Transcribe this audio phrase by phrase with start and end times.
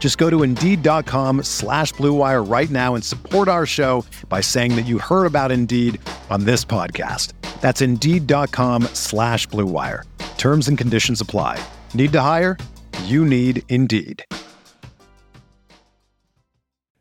[0.00, 4.86] Just go to Indeed.com slash BlueWire right now and support our show by saying that
[4.86, 6.00] you heard about Indeed
[6.30, 7.34] on this podcast.
[7.60, 10.04] That's Indeed.com slash BlueWire.
[10.38, 11.62] Terms and conditions apply.
[11.92, 12.56] Need to hire?
[13.04, 14.24] You need Indeed.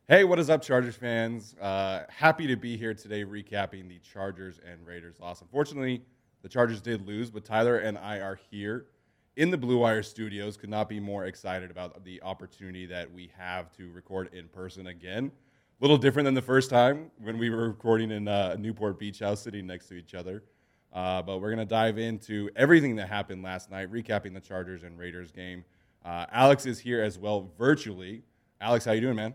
[0.09, 1.55] Hey, what is up, Chargers fans?
[1.61, 5.41] Uh, happy to be here today recapping the Chargers and Raiders loss.
[5.41, 6.01] Unfortunately,
[6.41, 8.87] the Chargers did lose, but Tyler and I are here
[9.39, 10.57] in the Blue Wire studios.
[10.57, 14.87] Could not be more excited about the opportunity that we have to record in person
[14.87, 15.31] again.
[15.79, 19.19] A little different than the first time when we were recording in uh, Newport Beach
[19.19, 20.43] House sitting next to each other.
[20.91, 24.83] Uh, but we're going to dive into everything that happened last night, recapping the Chargers
[24.83, 25.63] and Raiders game.
[26.03, 28.23] Uh, Alex is here as well virtually.
[28.59, 29.33] Alex, how you doing, man?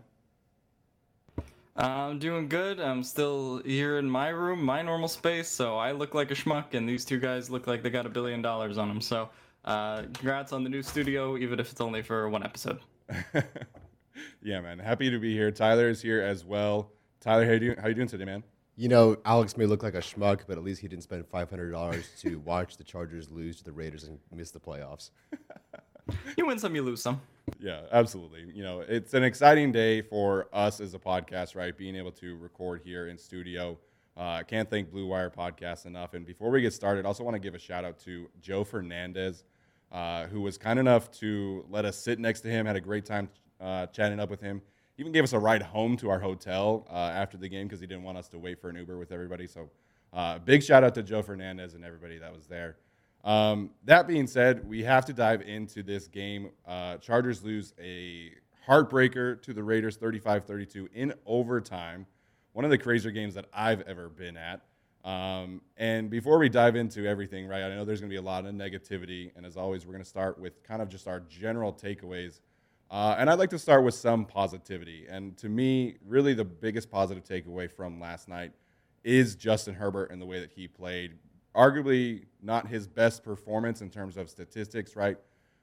[1.75, 2.79] I'm doing good.
[2.79, 6.75] I'm still here in my room, my normal space, so I look like a schmuck,
[6.75, 9.01] and these two guys look like they got a billion dollars on them.
[9.01, 9.29] So,
[9.65, 12.79] uh, congrats on the new studio, even if it's only for one episode.
[14.41, 14.79] yeah, man.
[14.79, 15.51] Happy to be here.
[15.51, 16.91] Tyler is here as well.
[17.19, 18.43] Tyler, how you doing, how you doing today, man?
[18.77, 21.49] You know, Alex may look like a schmuck, but at least he didn't spend five
[21.49, 25.09] hundred dollars to watch the Chargers lose to the Raiders and miss the playoffs.
[26.37, 27.21] you win some, you lose some.
[27.59, 28.45] Yeah, absolutely.
[28.53, 31.75] You know, it's an exciting day for us as a podcast, right?
[31.75, 33.77] Being able to record here in studio.
[34.17, 36.13] I uh, can't thank Blue Wire Podcast enough.
[36.13, 38.63] And before we get started, I also want to give a shout out to Joe
[38.63, 39.43] Fernandez,
[39.95, 42.65] uh, who was kind enough to let us sit next to him.
[42.65, 43.29] Had a great time
[43.61, 44.61] uh, chatting up with him.
[44.97, 47.87] Even gave us a ride home to our hotel uh, after the game because he
[47.87, 49.47] didn't want us to wait for an Uber with everybody.
[49.47, 49.69] So,
[50.11, 52.75] uh, big shout out to Joe Fernandez and everybody that was there.
[53.23, 56.49] Um, that being said, we have to dive into this game.
[56.99, 58.31] Chargers lose a
[58.67, 62.05] heartbreaker to the Raiders 35 32 in overtime.
[62.51, 64.59] One of the crazier games that I've ever been at.
[65.05, 68.21] Um, and before we dive into everything, right, I know there's going to be a
[68.21, 69.31] lot of negativity.
[69.37, 72.41] And as always, we're going to start with kind of just our general takeaways.
[72.91, 75.05] Uh, and I'd like to start with some positivity.
[75.09, 78.51] And to me, really the biggest positive takeaway from last night
[79.03, 81.13] is Justin Herbert and the way that he played
[81.55, 85.17] arguably not his best performance in terms of statistics, right?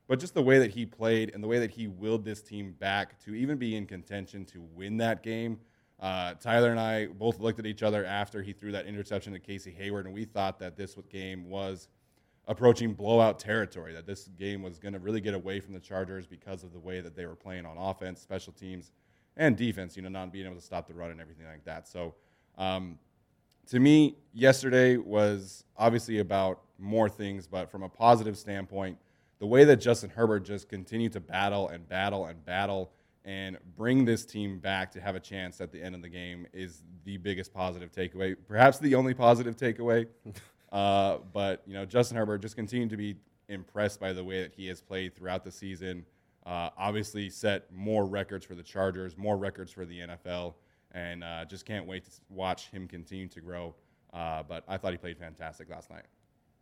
[0.09, 2.75] But just the way that he played and the way that he willed this team
[2.79, 5.59] back to even be in contention to win that game.
[6.03, 9.39] Uh, Tyler and I both looked at each other after he threw that interception to
[9.39, 11.87] Casey Hayward, and we thought that this game was
[12.49, 16.27] approaching blowout territory, that this game was going to really get away from the Chargers
[16.27, 18.91] because of the way that they were playing on offense, special teams,
[19.37, 21.87] and defense, you know, not being able to stop the run and everything like that.
[21.87, 22.17] So,
[22.59, 22.99] um,
[23.69, 28.99] to me, yesterday was obviously about more things, but from a positive standpoint,
[29.39, 32.91] the way that Justin Herbert just continued to battle and battle and battle
[33.25, 36.47] and bring this team back to have a chance at the end of the game
[36.53, 40.07] is the biggest positive takeaway, perhaps the only positive takeaway.
[40.73, 43.17] uh, but you know, Justin Herbert just continued to be
[43.49, 46.05] impressed by the way that he has played throughout the season.
[46.45, 50.55] Uh, obviously, set more records for the Chargers, more records for the NFL
[50.93, 53.75] and uh, just can't wait to watch him continue to grow.
[54.13, 56.05] Uh, but I thought he played fantastic last night.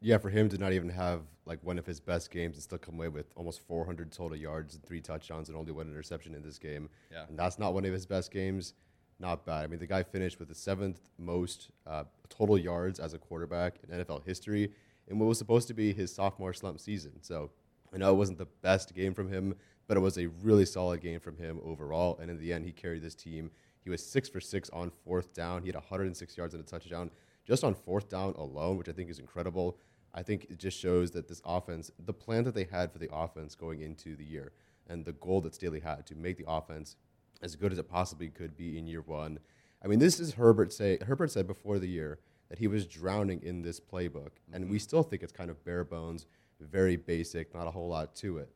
[0.01, 2.79] Yeah, for him to not even have like one of his best games and still
[2.79, 6.43] come away with almost 400 total yards and three touchdowns and only one interception in
[6.43, 6.89] this game.
[7.13, 7.25] Yeah.
[7.29, 8.75] And that's not one of his best games.
[9.19, 9.65] Not bad.
[9.65, 13.77] I mean, the guy finished with the seventh most uh, total yards as a quarterback
[13.87, 14.73] in NFL history
[15.09, 17.13] in what was supposed to be his sophomore slump season.
[17.21, 17.51] So
[17.93, 19.55] I know it wasn't the best game from him,
[19.87, 22.19] but it was a really solid game from him overall.
[22.19, 23.51] And in the end, he carried this team
[23.83, 25.63] he was six for six on fourth down.
[25.63, 27.11] He had 106 yards and a touchdown
[27.47, 29.79] just on fourth down alone, which I think is incredible.
[30.15, 33.13] I think it just shows that this offense, the plan that they had for the
[33.13, 34.53] offense going into the year,
[34.89, 36.97] and the goal that Staley had to make the offense
[37.43, 39.39] as good as it possibly could be in year one.
[39.83, 42.19] I mean, this is Herbert say Herbert said before the year
[42.49, 44.55] that he was drowning in this playbook, mm-hmm.
[44.55, 46.27] and we still think it's kind of bare bones,
[46.61, 48.51] very basic, not a whole lot to it.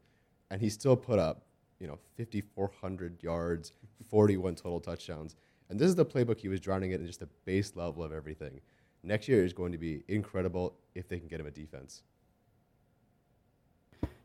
[0.50, 1.44] And he still put up
[1.80, 3.72] you know, 5,400 yards,
[4.08, 5.36] 41 total touchdowns.
[5.68, 8.60] And this is the playbook he was drowning in, just the base level of everything.
[9.04, 12.02] Next year is going to be incredible if they can get him a defense.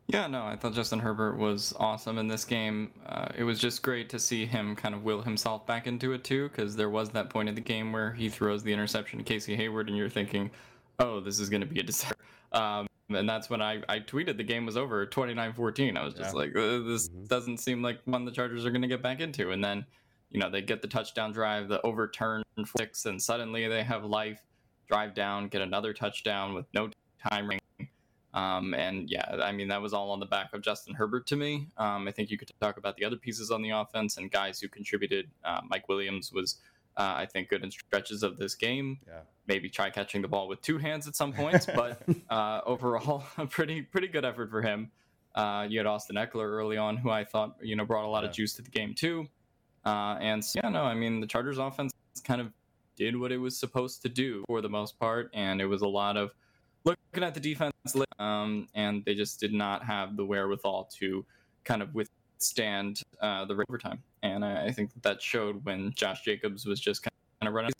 [0.07, 2.91] Yeah, no, I thought Justin Herbert was awesome in this game.
[3.05, 6.23] Uh, it was just great to see him kind of will himself back into it
[6.23, 9.23] too, because there was that point in the game where he throws the interception to
[9.23, 10.49] Casey Hayward, and you're thinking,
[10.97, 12.15] "Oh, this is going to be a disaster."
[12.51, 15.95] Um, and that's when I, I tweeted the game was over 29-14.
[15.95, 16.39] I was just Yeah.
[16.39, 17.27] like, uh, "This Mhm.
[17.27, 19.85] doesn't seem like one the Chargers are going to get back into." And then,
[20.31, 22.41] you know, they get the touchdown drive, the overturn
[22.75, 24.41] six, and suddenly they have life.
[24.89, 26.89] Drive down, get another touchdown with no
[27.29, 27.59] time remaining.
[28.33, 31.35] Um, and yeah, I mean, that was all on the back of Justin Herbert to
[31.35, 31.67] me.
[31.77, 34.59] Um, I think you could talk about the other pieces on the offense and guys
[34.59, 35.29] who contributed.
[35.43, 36.57] Uh, Mike Williams was,
[36.97, 38.99] uh, I think, good in stretches of this game.
[39.07, 39.19] Yeah.
[39.47, 43.45] Maybe try catching the ball with two hands at some points, but uh, overall, a
[43.45, 44.91] pretty pretty good effort for him.
[45.35, 48.23] Uh, you had Austin Ekeler early on, who I thought you know brought a lot
[48.23, 48.29] Yeah.
[48.29, 49.27] of juice to the game too.
[49.85, 52.51] Uh, and so, yeah, no, I mean the Chargers offense is kind of
[52.99, 55.87] did what it was supposed to do for the most part, and it was a
[55.87, 56.31] lot of
[56.83, 57.73] looking at the defense,
[58.19, 61.25] um, and they just did not have the wherewithal to
[61.63, 64.03] kind of withstand uh, the overtime.
[64.21, 67.71] And I, I think that, showed when Josh Jacobs was just kind of running.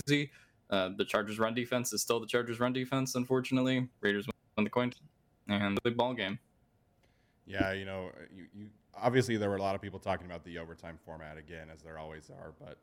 [0.69, 3.16] Uh, the Chargers' run defense is still the Chargers' run defense.
[3.16, 4.92] Unfortunately, Raiders won the coin
[5.48, 6.39] and the ball game.
[7.45, 10.60] Yeah, you know, you, you obviously there were a lot of people talking about the
[10.60, 12.54] overtime format again, as there always are.
[12.60, 12.77] But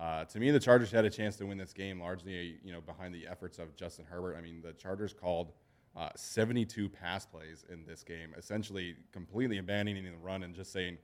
[0.00, 2.80] uh, to me, the Chargers had a chance to win this game largely, you know,
[2.80, 4.34] behind the efforts of Justin Herbert.
[4.34, 5.52] I mean, the Chargers called
[5.94, 10.96] uh, 72 pass plays in this game, essentially completely abandoning the run and just saying,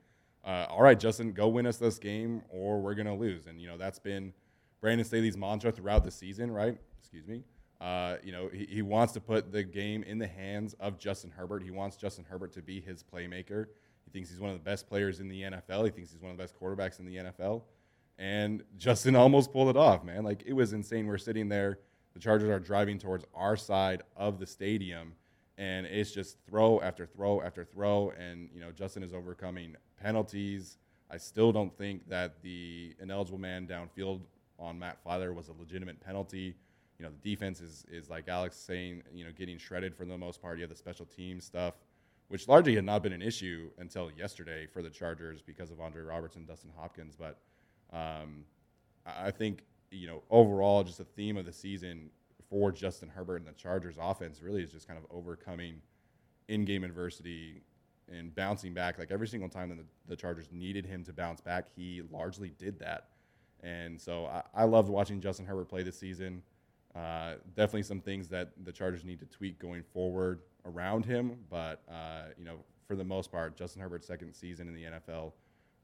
[0.43, 3.67] uh, "All right, Justin, go win us this game, or we're gonna lose." And you
[3.67, 4.33] know, that's been
[4.81, 6.79] Brandon Staley's mantra throughout the season, right?
[6.99, 7.43] Excuse me.
[7.79, 11.29] Uh, you know, he, he wants to put the game in the hands of Justin
[11.29, 11.61] Herbert.
[11.61, 13.67] He wants Justin Herbert to be his playmaker.
[14.05, 15.85] He thinks he's one of the best players in the NFL.
[15.85, 17.61] He thinks he's one of the best quarterbacks in the NFL.
[18.19, 20.23] And Justin almost pulled it off, man.
[20.23, 21.05] Like it was insane.
[21.07, 21.79] We're sitting there.
[22.13, 25.13] The Chargers are driving towards our side of the stadium,
[25.57, 28.11] and it's just throw after throw after throw.
[28.17, 30.77] And you know, Justin is overcoming penalties.
[31.11, 34.21] I still don't think that the ineligible man downfield
[34.59, 36.55] on Matt Feiler was a legitimate penalty.
[36.97, 40.17] You know, the defense is is like Alex saying, you know, getting shredded for the
[40.17, 40.57] most part.
[40.57, 41.75] You have the special team stuff,
[42.29, 46.01] which largely had not been an issue until yesterday for the Chargers because of Andre
[46.01, 47.15] Robertson, Dustin Hopkins.
[47.15, 47.37] But
[47.93, 48.45] um,
[49.05, 52.09] I think you know overall, just a theme of the season
[52.49, 55.81] for Justin Herbert and the Chargers offense really is just kind of overcoming
[56.47, 57.61] in-game adversity
[58.09, 58.97] and bouncing back.
[58.97, 62.49] Like every single time that the, the Chargers needed him to bounce back, he largely
[62.57, 63.09] did that.
[63.63, 66.41] And so I, I loved watching Justin Herbert play this season.
[66.95, 71.83] Uh, definitely some things that the Chargers need to tweak going forward around him, but
[71.89, 72.57] uh, you know,
[72.87, 75.33] for the most part, Justin Herbert's second season in the NFL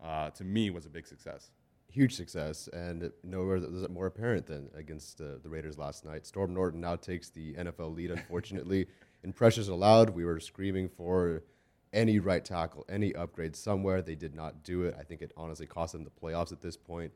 [0.03, 1.51] uh, to me was a big success.
[1.93, 6.25] Huge success, and nowhere was it more apparent than against uh, the Raiders last night.
[6.25, 8.87] Storm Norton now takes the NFL lead, unfortunately.
[9.23, 11.43] In pressures allowed, we were screaming for
[11.93, 14.01] any right tackle, any upgrade somewhere.
[14.01, 14.95] They did not do it.
[14.99, 17.11] I think it honestly cost them the playoffs at this point.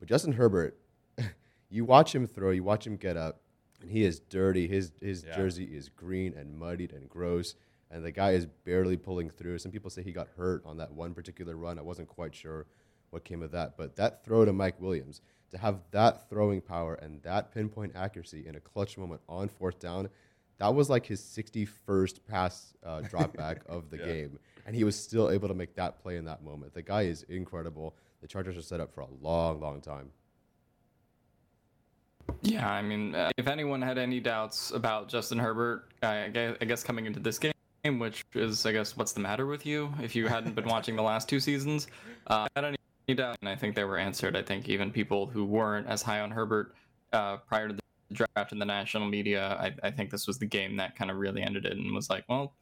[0.00, 0.76] But Justin Herbert,
[1.70, 3.42] you watch him throw, you watch him get up,
[3.80, 4.66] and he is dirty.
[4.66, 5.36] His his Yeah.
[5.36, 7.54] jersey is green and muddied and gross,
[7.92, 9.58] and the guy is barely pulling through.
[9.58, 11.78] Some people say he got hurt on that one particular run.
[11.78, 12.66] I wasn't quite sure
[13.10, 15.20] what came of that, but that throw to Mike Williams
[15.50, 19.78] to have that throwing power and that pinpoint accuracy in a clutch moment on fourth
[19.78, 20.08] down,
[20.58, 24.06] that was like his 61st pass uh, drop back of the Yeah.
[24.06, 26.74] game, and he was still able to make that play in that moment.
[26.74, 27.94] The guy is incredible.
[28.22, 30.10] The Chargers are set up for a long, long time.
[32.42, 36.64] Yeah, I mean, uh, if anyone had any doubts about Justin Herbert, I guess, I
[36.64, 37.52] guess coming into this game,
[37.98, 39.92] which is, I guess, what's the matter with you?
[40.02, 41.86] If you hadn't been watching the last two seasons,
[42.26, 42.76] uh, had any
[43.14, 44.36] doubt, and I think they were answered.
[44.36, 46.74] I think even people who weren't as high on Herbert
[47.12, 47.82] uh, prior to the
[48.12, 51.16] draft in the national media, I, I think this was the game that kind of
[51.18, 52.54] really ended it and was like, well,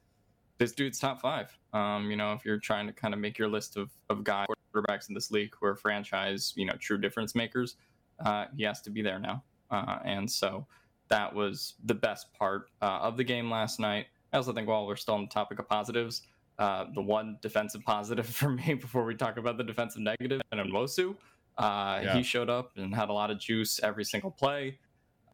[0.58, 1.56] this dude's top five.
[1.72, 4.46] Um, you know, if you're trying to kind of make your list of, of guys,
[4.74, 7.76] quarterbacks in this league who are franchise, you know, true difference makers,
[8.24, 9.42] uh, he has to be there now.
[9.70, 10.66] Uh, and so
[11.08, 14.06] that was the best part uh, of the game last night.
[14.32, 16.22] I also think while we're still on the topic of positives,
[16.58, 20.60] uh, the one defensive positive for me before we talk about the defensive negative, and
[20.72, 21.16] Nwosu,
[21.58, 22.14] uh, Yeah.
[22.16, 24.78] he showed up and had a lot of juice every single play.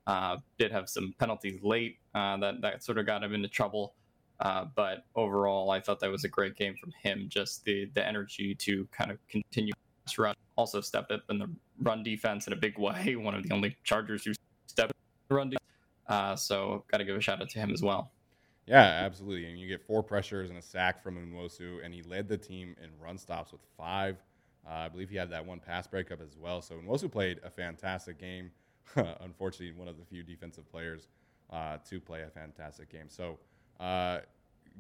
[0.07, 3.95] Uh, did have some penalties late uh, that that sort of got him into trouble.
[4.41, 7.27] Uh, but overall, I thought that was a great game from him.
[7.29, 9.73] Just the the energy to kind of continue
[10.09, 10.35] to rush.
[10.57, 11.49] Also step up in the
[11.83, 13.15] run defense in a big way.
[13.17, 14.33] One of the only Chargers who
[14.67, 14.97] stepped in
[15.29, 15.65] the run defense.
[16.09, 18.11] Uh, so got to give a shout out to him as well.
[18.71, 19.47] Yeah, absolutely.
[19.51, 22.77] And you get four pressures and a sack from Nwosu, and he led the team
[22.83, 24.23] in run stops with five.
[24.65, 26.63] Uh, I believe he had that one pass breakup as well.
[26.63, 28.53] So Nwosu played a fantastic game.
[29.23, 31.09] Unfortunately, one of the few defensive players
[31.53, 33.07] uh, to play a fantastic game.
[33.09, 33.39] So,
[33.81, 34.21] uh,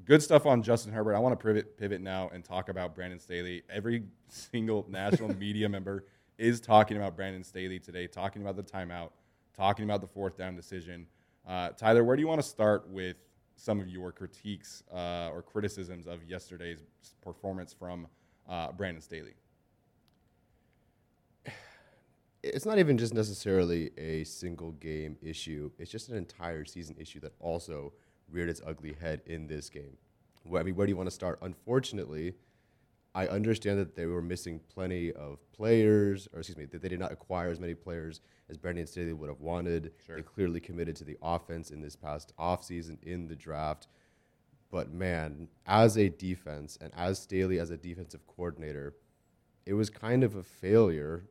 [0.04, 1.16] good stuff on Justin Herbert.
[1.16, 3.62] I want to pivot pivot now and talk about Brandon Staley.
[3.70, 6.04] Every single national media member
[6.38, 9.10] is talking about Brandon Staley today, talking about the timeout,
[9.56, 11.06] talking about the fourth down decision.
[11.46, 13.16] Uh, Tyler, where do you want to start with
[13.60, 16.82] some of your critiques uh, or criticisms of yesterday's
[17.20, 18.06] performance from
[18.48, 19.34] uh, Brandon Staley?
[22.42, 25.70] It's not even just necessarily a single game issue.
[25.78, 27.92] It's just an entire season issue that also
[28.30, 29.98] reared its ugly head in this game.
[30.46, 31.38] Well, I mean, where do you want to start?
[31.42, 32.32] Unfortunately,
[33.14, 37.00] I understand that they were missing plenty of players, or excuse me, that they did
[37.00, 39.92] not acquire as many players as Brandon Staley would have wanted.
[40.06, 40.16] Sure.
[40.16, 43.88] They clearly committed to the offense in this past offseason in the draft.
[44.70, 48.94] But man, as a defense and as Staley as a defensive coordinator,
[49.66, 51.24] it was kind of a failure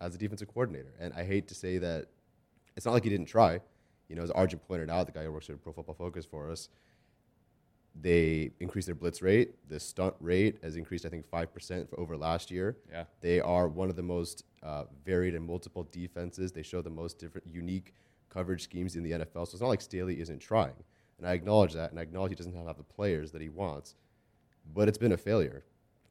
[0.00, 0.94] as a defensive coordinator.
[0.98, 2.06] And I hate to say that
[2.76, 3.60] it's not like he didn't try.
[4.08, 6.50] You know, as Arjun pointed out, the guy who works at Pro Football Focus for
[6.50, 6.70] us,
[8.00, 9.54] they increased their blitz rate.
[9.68, 12.76] The stunt rate has increased, I think, 5% over last year.
[12.90, 13.04] Yeah.
[13.20, 16.52] They are one of the most uh, varied and multiple defenses.
[16.52, 17.94] They show the most different, unique
[18.28, 19.46] coverage schemes in the NFL.
[19.46, 20.74] So it's not like Staley isn't trying.
[21.18, 23.96] And I acknowledge that, and I acknowledge he doesn't have the players that he wants.
[24.72, 25.64] But it's been a failure.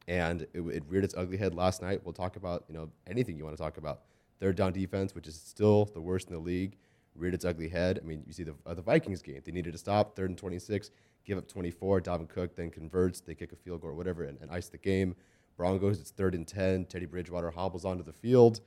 [0.06, 2.00] And it, it reared its ugly head last night.
[2.04, 4.00] We'll talk about, you know, anything you want to talk about.
[4.40, 6.76] Third down defense, which is still the worst in the league
[7.18, 7.98] reared its ugly head.
[8.02, 10.38] I mean, you see the uh, the Vikings game; they needed to stop third and
[10.38, 10.90] 26,
[11.28, 12.00] give up 24.
[12.00, 14.78] Dalvin Cook then converts, they kick a field goal or whatever, and, and ice the
[14.78, 15.14] game.
[15.56, 16.86] Broncos, it's third and 10.
[16.86, 18.60] Teddy Bridgewater hobbles onto the field,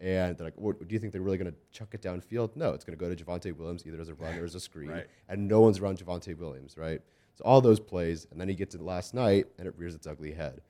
[0.00, 2.84] and they're like, "Do you think they're really going to chuck it downfield?" No, it's
[2.84, 5.06] going to go to Javonte Williams either as a run or as a screen, right.
[5.28, 7.00] and no one's around Javonte Williams, right?
[7.34, 10.06] So all those plays, and then he gets it last night, and it rears its
[10.06, 10.60] ugly head.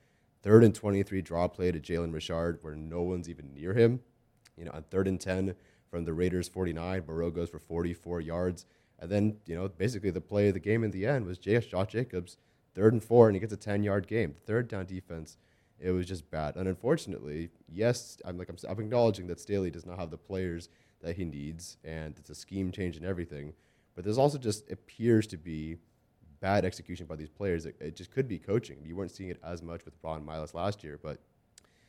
[0.43, 3.99] Third and 23 draw play to Jalen Richard, where no one's even near him.
[4.57, 5.55] You know, on third and 10,
[5.93, 7.03] from the Raiders 49.
[7.07, 8.65] Moreau goes for 44 yards.
[8.99, 11.59] And then, you know, basically the play of the game in the end was J-
[11.59, 12.37] Josh Jacobs,
[12.73, 14.35] third and four, and he gets a 10 yard game.
[14.45, 15.37] Third down defense,
[15.79, 16.55] it was just bad.
[16.55, 20.69] And unfortunately, yes, I'm like, I'm, I'm acknowledging that Staley does not have the players
[21.01, 23.53] that he needs, and it's a scheme change and everything.
[23.95, 25.77] But there's also just appears to be
[26.39, 27.65] bad execution by these players.
[27.65, 28.77] It, it just could be coaching.
[28.83, 31.19] You weren't seeing it as much with Ron Milus last year, but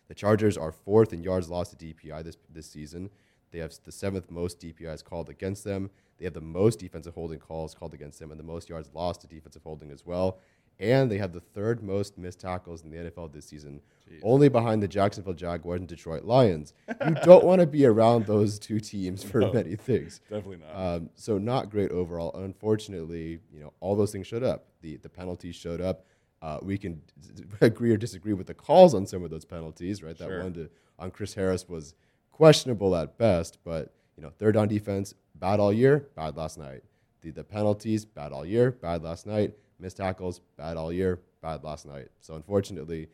[0.09, 3.11] the Chargers are fourth in yards lost to DPI this this season.
[3.51, 5.91] They have the seventh most DPIs called against them.
[6.19, 9.21] They have the most defensive holding calls called against them and the most yards lost
[9.23, 10.39] to defensive holding as well.
[10.81, 14.19] And they have the third most missed tackles in the NFL this season, Jeez.
[14.25, 16.73] only behind the Jacksonville Jaguars and Detroit Lions.
[17.07, 20.21] you don't want to be around those two teams for no, many things.
[20.29, 20.75] Definitely not.
[20.75, 22.35] Um, so not great overall.
[22.35, 24.67] Unfortunately, you know all those things showed up.
[24.81, 26.07] The the penalties showed up.
[26.43, 27.01] Uh, we can
[27.37, 30.19] d- agree or disagree with the calls on some of those penalties, right?
[30.19, 31.95] That one to, on Chris Harris was
[32.35, 33.59] questionable at best.
[33.65, 36.83] But you know, third down defense, bad all year, bad last night.
[37.23, 39.55] The the penalties, bad all year, bad last night.
[39.79, 42.09] Missed tackles, bad all year, bad last night.
[42.21, 43.09] So unfortunately,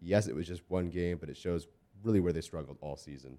[0.00, 1.68] yes, it was just one game, but it shows
[2.02, 3.38] really where they struggled all season.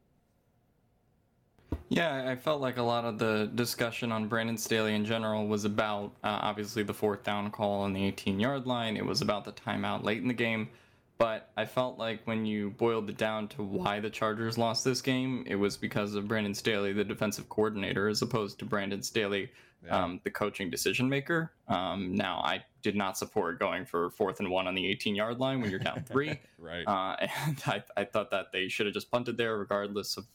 [1.90, 5.66] Yeah, I felt like a lot of the discussion on Brandon Staley in general was
[5.66, 8.98] about uh, obviously the fourth down call on the 18 yard line.
[8.98, 10.70] It was about the timeout late in the game.
[11.18, 15.02] But I felt like when you boiled it down to why the Chargers lost this
[15.02, 19.50] game, it was because of Brandon Staley, the defensive coordinator, as opposed to Brandon Staley,
[19.86, 20.04] yeah.
[20.04, 21.54] um, the coaching decision maker.
[21.70, 25.40] Um, now, I did not support going for fourth and one on the 18 yard
[25.40, 26.38] line when you're down three.
[26.60, 26.86] right.
[26.86, 30.26] Uh, and I, I thought that they should have just punted there, regardless of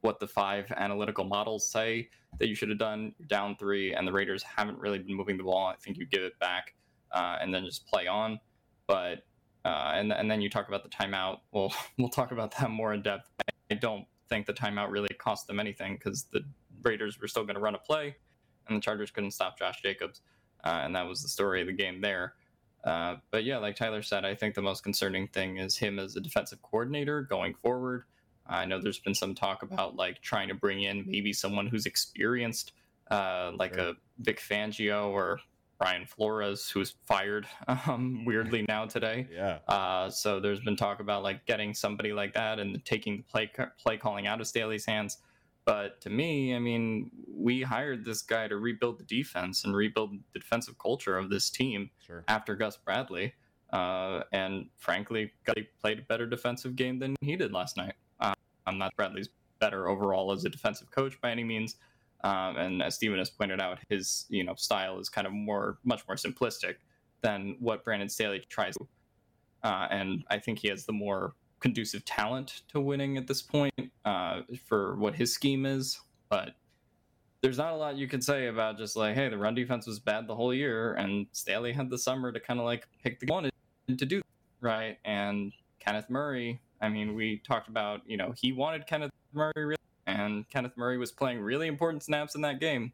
[0.00, 3.14] what the five analytical models say that you should have done.
[3.18, 5.66] You're down three, and the Raiders haven't really been moving the ball.
[5.66, 6.74] I think you give it back
[7.12, 8.40] uh, and then just play on.
[8.86, 9.24] But
[9.64, 11.40] uh, and and then you talk about the timeout.
[11.52, 13.30] Well, we'll talk about that more in depth.
[13.70, 16.42] I don't think the timeout really cost them anything because the
[16.82, 18.16] Raiders were still going to run a play,
[18.68, 20.22] and the Chargers couldn't stop Josh Jacobs,
[20.64, 22.34] uh, and that was the story of the game there.
[22.84, 26.16] Uh, but yeah, like Tyler said, I think the most concerning thing is him as
[26.16, 28.04] a defensive coordinator going forward.
[28.46, 31.86] I know there's been some talk about like trying to bring in maybe someone who's
[31.86, 32.72] experienced,
[33.10, 33.90] uh, like sure.
[33.90, 35.40] a Vic Fangio or
[35.80, 37.46] Brian Flores, who's fired
[37.86, 39.26] um, weirdly now today.
[39.32, 39.60] Yeah.
[39.66, 43.50] Uh, so there's been talk about like getting somebody like that and taking the play
[43.82, 45.18] play calling out of Staley's hands.
[45.64, 50.12] But to me, I mean, we hired this guy to rebuild the defense and rebuild
[50.12, 52.24] the defensive culture of this team sure.
[52.28, 53.34] after Gus Bradley.
[53.72, 57.94] Uh, and frankly, Gus played a better defensive game than he did last night.
[58.20, 58.34] Uh,
[58.66, 59.28] I'm not Bradley's
[59.60, 61.76] better overall as a defensive coach by any means,
[62.24, 65.78] um, and as Steven has pointed out, his you know style is kind of more,
[65.84, 66.76] much more simplistic
[67.22, 68.76] than what Brandon Staley tries.
[69.62, 73.74] Uh, and I think he has the more conducive talent to winning at this point
[74.04, 76.00] uh, for what his scheme is.
[76.30, 76.54] But
[77.42, 79.98] there's not a lot you can say about just like, hey, the run defense was
[79.98, 83.26] bad the whole year, and Staley had the summer to kind of like pick the
[83.26, 83.50] one
[83.88, 84.22] to do
[84.60, 84.98] right.
[85.04, 89.76] And Kenneth Murray, I mean, we talked about, you know, he wanted Kenneth Murray, really,
[90.26, 92.92] and Kenneth Murray was playing really important snaps in that game.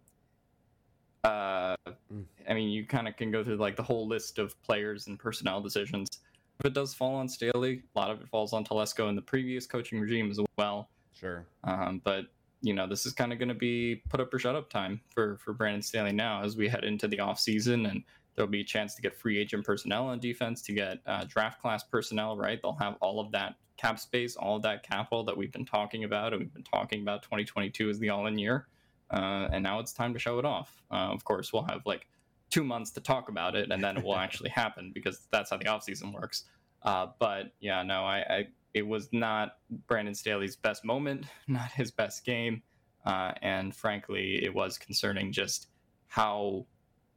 [1.25, 1.76] Uh,
[2.12, 2.25] mm.
[2.49, 5.18] I mean, you kind of can go through like the whole list of players and
[5.18, 6.21] personnel decisions.
[6.61, 9.23] If it does fall on Staley, a lot of it falls on Telesco and the
[9.23, 10.88] previous coaching regime as well.
[11.12, 11.47] Sure.
[11.64, 12.26] Um, but
[12.62, 15.00] you know, this is kind of going to be put up or shut up time
[15.12, 18.02] for for Brandon Staley now as we head into the off season, and
[18.37, 21.61] there'll be a chance to get free agent personnel on defense, to get uh, draft
[21.61, 22.37] class personnel.
[22.37, 25.64] Right, they'll have all of that cap space, all of that capital that we've been
[25.64, 28.66] talking about, and we've been talking about 2022 as the all-in year,
[29.11, 30.83] uh, and now it's time to show it off.
[30.90, 32.07] Uh, of course, we'll have like
[32.50, 35.57] two months to talk about it, and then it will actually happen because that's how
[35.57, 36.45] the off season works.
[36.83, 41.90] Uh, but yeah, no, I, I it was not Brandon Staley's best moment, not his
[41.90, 42.62] best game.
[43.05, 45.69] Uh, and frankly, it was concerning just
[46.09, 46.66] how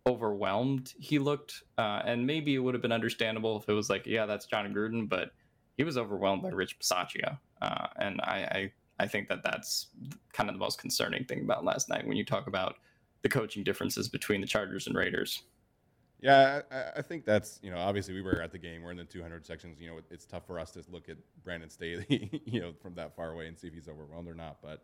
[0.10, 1.64] overwhelmed he looked.
[1.78, 4.74] Uh, and maybe it would have been understandable if it was like, yeah, that's Jon
[4.74, 5.32] Gruden, but
[5.78, 7.38] he was overwhelmed by Rich Bisaccia.
[7.62, 9.88] Uh, and I, I, I think that that's
[10.34, 12.76] kind of the most concerning thing about last night when you talk about
[13.22, 15.44] the coaching differences between the Chargers and Raiders.
[16.22, 18.84] Yeah, I, I, think that's you know obviously we were at the game.
[18.84, 19.80] We're in the 200 sections.
[19.80, 23.16] You know, it's tough for us to look at Brandon Staley, you know, from that
[23.16, 24.58] far away and see if he's overwhelmed or not.
[24.62, 24.84] But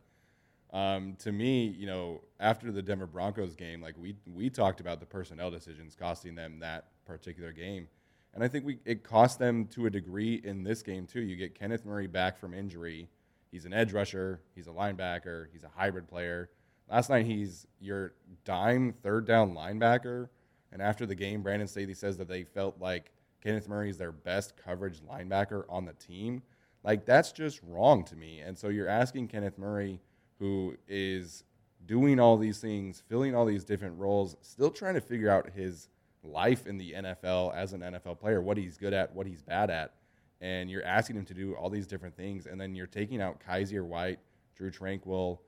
[0.76, 5.00] um, to me, you know, after the Denver Broncos game, like we we talked about
[5.00, 7.88] the personnel decisions costing them that particular game,
[8.34, 11.22] and I think we it cost them to a degree in this game too.
[11.22, 13.10] You get Kenneth Murray back from injury.
[13.52, 14.42] He's an edge rusher.
[14.54, 15.48] He's a linebacker.
[15.54, 16.50] He's a hybrid player.
[16.92, 18.14] Last night, he's your
[18.44, 20.28] dime third down linebacker
[20.76, 24.12] and after the game, Brandon Staley says that they felt like Kenneth Murray is their
[24.12, 26.42] best coverage linebacker on the team.
[26.84, 28.42] Like, that's just wrong to me.
[28.42, 30.02] And so you're asking Kenneth Murray,
[30.40, 31.44] who is
[31.86, 35.90] doing all these things, filling all these different roles, still trying to figure out his
[36.24, 39.70] life in the NFL as an NFL player, what he's good at, what he's bad
[39.70, 39.94] at.
[40.42, 42.46] And you're asking him to do all these different things.
[42.46, 44.20] And then you're taking out Kyzir White,
[44.56, 45.40] Drue Tranquill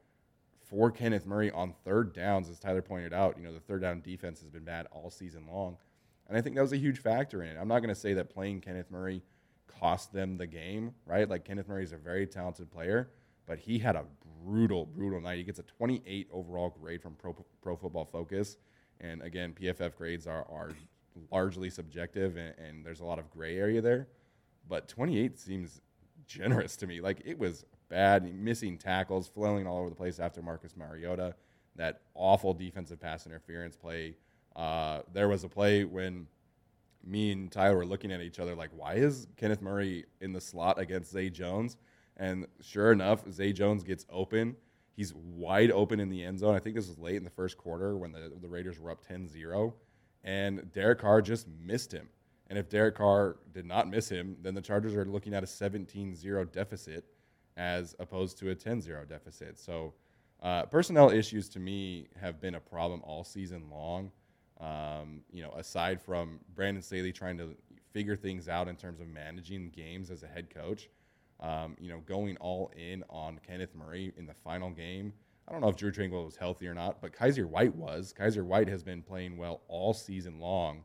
[0.69, 3.37] for Kenneth Murray on third downs, as Tyler pointed out.
[3.37, 5.77] You know, the third down defense has been bad all season long.
[6.27, 7.57] And I think that was a huge factor in it.
[7.59, 9.23] I'm not going to say that playing Kenneth Murray
[9.79, 11.29] cost them the game, right?
[11.29, 13.09] Like Kenneth Murray is a very talented player,
[13.47, 14.03] but he had a
[14.45, 15.37] brutal, brutal night.
[15.37, 18.57] He gets a 28 overall grade from Pro, Pro Football Focus.
[18.99, 20.71] And again, PFF grades are, are
[21.31, 24.07] largely subjective and, and there's a lot of gray area there.
[24.67, 25.81] But 28 seems
[26.27, 26.99] generous to me.
[27.01, 31.35] Like it was bad, missing tackles, flailing all over the place after Marcus Mariota.
[31.75, 34.17] That awful defensive pass interference play.
[34.55, 36.27] Uh, there was a play when
[37.05, 40.41] me and Tyler were looking at each other like, why is Kenneth Murray in the
[40.41, 41.77] slot against Zay Jones?
[42.17, 44.55] And sure enough, Zay Jones gets open.
[44.95, 46.55] He's wide open in the end zone.
[46.55, 49.07] I think this was late in the first quarter when the, the Raiders were up
[49.07, 49.75] 10 0.
[50.23, 52.09] And Derek Carr just missed him.
[52.49, 55.47] And if Derek Carr did not miss him, then the Chargers are looking at a
[55.47, 57.05] 17 0 deficit
[57.57, 59.57] as opposed to a 10-0 deficit.
[59.57, 59.93] So
[60.41, 64.11] uh, personnel issues to me have been a problem all season long.
[64.61, 67.55] Um, you know, aside from Brandon Staley trying to
[67.91, 70.89] figure things out in terms of managing games as a head coach,
[71.39, 75.13] um, you know, going all in on Kenneth Murray in the final game.
[75.47, 78.13] I don't know if Drue Tranquill was healthy or not, but Kyzir White was.
[78.17, 80.83] Kyzir White has been playing well all season long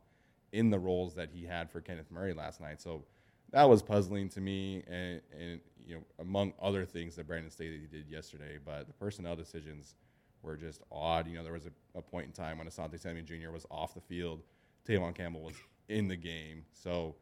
[0.53, 2.81] in the roles that he had for Kenneth Murray last night.
[2.81, 3.03] So
[3.51, 7.87] that was puzzling to me, and, and you know, among other things that Brandon Staley
[7.91, 8.59] did yesterday.
[8.65, 9.97] But the personnel decisions
[10.43, 11.27] were just odd.
[11.27, 13.51] You know, there was a, a point in time when Asante Samuel Jr.
[13.51, 14.43] was off the field,
[14.87, 15.55] Tevaughn Campbell was
[15.89, 16.65] in the game.
[16.73, 17.15] So,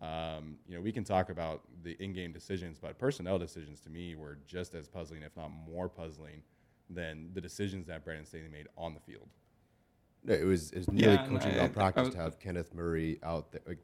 [0.00, 4.14] um, you know, we can talk about the in-game decisions, but personnel decisions to me
[4.14, 6.42] were just as puzzling, if not more puzzling,
[6.90, 9.28] than the decisions that Brandon Staley made on the field.
[10.24, 13.62] No, it was it was nearly yeah, coaching malpractice to have Kenneth Murray out there.
[13.66, 13.78] Like,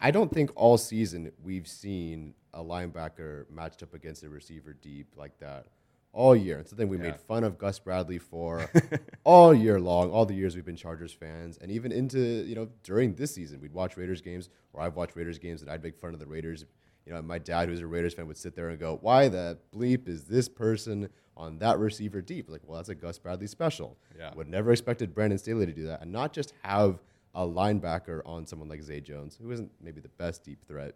[0.00, 5.14] I don't think all season we've seen a linebacker matched up against a receiver deep
[5.16, 5.66] like that
[6.12, 6.60] all year.
[6.60, 7.04] It's something we yeah.
[7.04, 8.70] made fun of Gus Bradley for
[9.24, 12.68] all year long, all the years we've been Chargers fans, and even into you know
[12.82, 15.96] during this season, we'd watch Raiders games, or I've watched Raiders games, and I'd make
[15.96, 16.64] fun of the Raiders.
[17.06, 19.58] You know, my dad, who's a Raiders fan, would sit there and go, "Why the
[19.74, 23.96] bleep is this person on that receiver deep?" Like, well, that's a Gus Bradley special.
[24.18, 27.00] Yeah, would never expected Brandon Staley to do that, and not just have
[27.34, 30.94] a linebacker on someone like Zay Jones, who isn't maybe the best deep threat,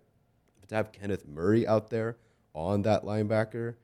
[0.61, 2.17] but to have Kenneth Murray out there
[2.55, 3.77] on that linebacker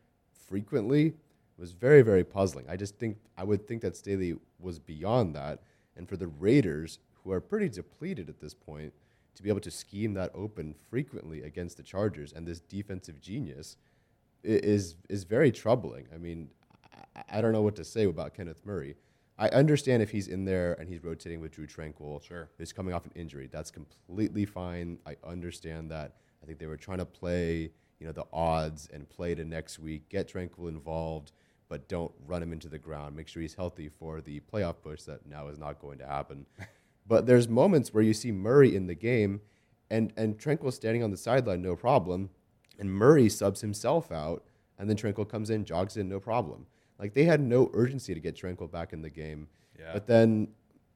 [0.49, 1.15] frequently
[1.59, 2.67] was very, very puzzling.
[2.69, 5.61] I just think I would think that Staley was beyond that.
[5.97, 8.93] And for the Raiders, who are pretty depleted at this point,
[9.35, 13.77] to be able to scheme that open frequently against the Chargers and this defensive genius
[14.43, 16.07] is is very troubling.
[16.15, 16.49] I mean,
[17.15, 18.97] I, I don't know what to say about Kenneth Murray.
[19.39, 22.21] I understand if he's in there and he's rotating with Drue Tranquill.
[22.23, 22.49] Sure.
[22.59, 23.49] He's coming off an injury.
[23.51, 24.99] That's completely fine.
[25.07, 26.17] I understand that.
[26.43, 29.79] I think they were trying to play, you know, the odds and play to next
[29.79, 31.33] week, get Tranquill involved,
[31.69, 33.17] but don't run him into the ground.
[33.17, 36.47] Make sure he's healthy for the playoff push that now is not going to happen.
[37.07, 39.41] but there's moments where you see Murray in the game
[39.91, 42.31] and, and Tranquill standing on the sideline, no problem.
[42.79, 44.45] And Murray subs himself out,
[44.79, 46.67] and then Tranquill comes in, jogs in, no problem.
[46.99, 49.49] Like they had no urgency to get Tranquill back in the game.
[49.79, 49.91] Yeah.
[49.93, 50.49] But then,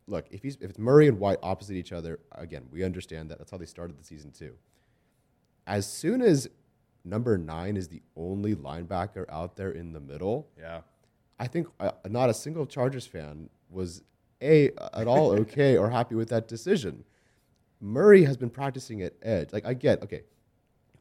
[0.07, 3.39] look, if he's if it's Murray and White opposite each other, again, we understand that.
[3.39, 4.55] That's how they started the season too.
[5.67, 6.49] As soon as
[7.05, 10.81] number nine is the only linebacker out there in the middle, Yeah.
[11.39, 14.03] I think uh, not a single Chargers fan was
[14.41, 17.05] a at all okay or happy with that decision.
[17.81, 19.53] Murray has been practicing at edge.
[19.53, 20.23] Like I get, okay,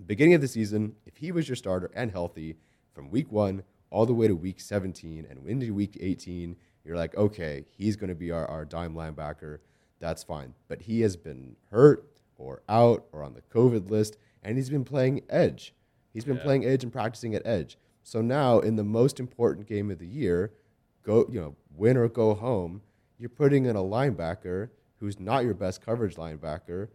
[0.08, 2.58] beginning of the season, if he was your starter and healthy
[2.94, 7.16] from week one all the way to week 17 and into week 18, you're like,
[7.16, 9.60] okay, he's going to be our, our dime linebacker.
[10.00, 10.56] That's fine.
[10.68, 14.86] But he has been hurt or out or on the COVID list, and he's been
[14.86, 15.76] playing edge.
[16.14, 16.44] He's been Yeah.
[16.44, 17.78] playing edge and practicing at edge.
[18.04, 20.52] So now, in the most important game of the year,
[21.04, 22.82] go you know win or go home.
[23.18, 24.70] You're putting in a linebacker
[25.00, 26.90] who's not your best coverage linebacker,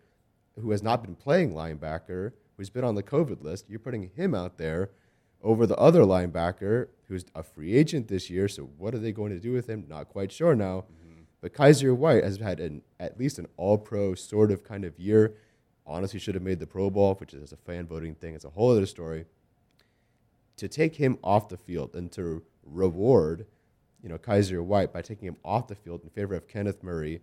[0.60, 3.68] who has not been playing linebacker, who's been on the COVID list.
[3.68, 4.90] You're putting him out there
[5.42, 8.48] over the other linebacker who's a free agent this year.
[8.48, 9.84] So what are they going to do with him?
[9.88, 10.80] Not quite sure now.
[10.80, 11.20] Mm-hmm.
[11.40, 15.34] But Kyzir White has had an, at least an all-pro sort of kind of year.
[15.86, 18.34] Honestly, should have made the Pro Bowl, which is a fan voting thing.
[18.34, 19.24] It's a whole other story
[20.56, 23.46] to take him off the field and to reward,
[24.02, 27.20] you know, Kyzir White by taking him off the field in favor of Kenneth Murray,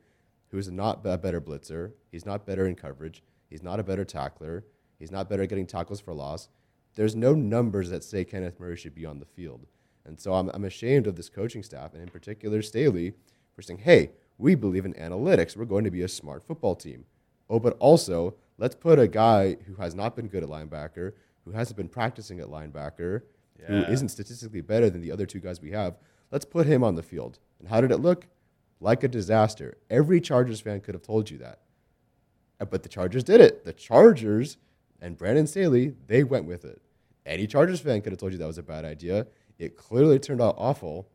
[0.50, 1.92] who is not a better blitzer.
[2.12, 3.24] He's not better in coverage.
[3.50, 4.64] He's not a better tackler.
[5.00, 6.48] He's not better at getting tackles for loss.
[6.96, 9.66] There's no numbers that say Kenneth Murray should be on the field.
[10.06, 13.14] And so I'm, I'm ashamed of this coaching staff, and in particular Staley,
[13.56, 15.56] for saying, hey, we believe in analytics.
[15.56, 17.06] We're going to be a smart football team.
[17.50, 21.14] Oh, but also, let's put a guy who has not been good at linebacker,
[21.46, 23.24] who hasn't been practicing at linebacker,
[23.68, 23.90] who Yeah.
[23.92, 25.98] isn't statistically better than the other two guys we have.
[26.32, 27.40] Let's put him on the field.
[27.60, 28.28] And how did it look?
[28.80, 29.78] Like a disaster.
[29.90, 31.62] Every Chargers fan could have told you that.
[32.60, 33.64] Uh, But the Chargers did it.
[33.64, 34.58] The Chargers
[35.00, 36.82] and Brandon Staley, they went with it.
[37.26, 39.28] Any Chargers fan could have told you that was a bad idea.
[39.58, 41.08] It clearly turned out awful.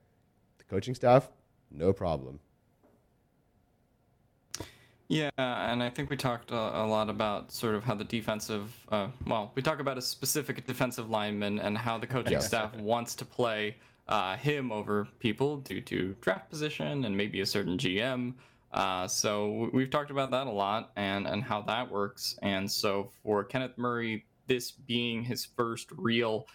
[0.58, 1.30] The coaching staff,
[1.70, 2.40] no problem.
[5.08, 8.70] Yeah, and I think we talked a, a lot about sort of how the defensive,
[8.90, 12.48] uh, well, we talk about a specific defensive lineman and how the coaching Yes.
[12.48, 13.76] staff wants to play
[14.08, 18.34] uh, him over people due to draft position and maybe a certain GM.
[18.70, 22.38] Uh, so we've talked about that a lot and, and how that works.
[22.42, 26.46] And so for Kenneth Murray, this being his first real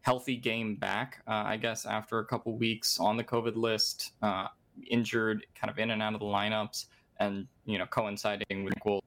[0.00, 4.46] healthy game back, uh, I guess, after a couple weeks on the COVID list, uh,
[4.90, 6.86] injured, kind of in and out of the lineups
[7.20, 9.02] and you know coinciding with Will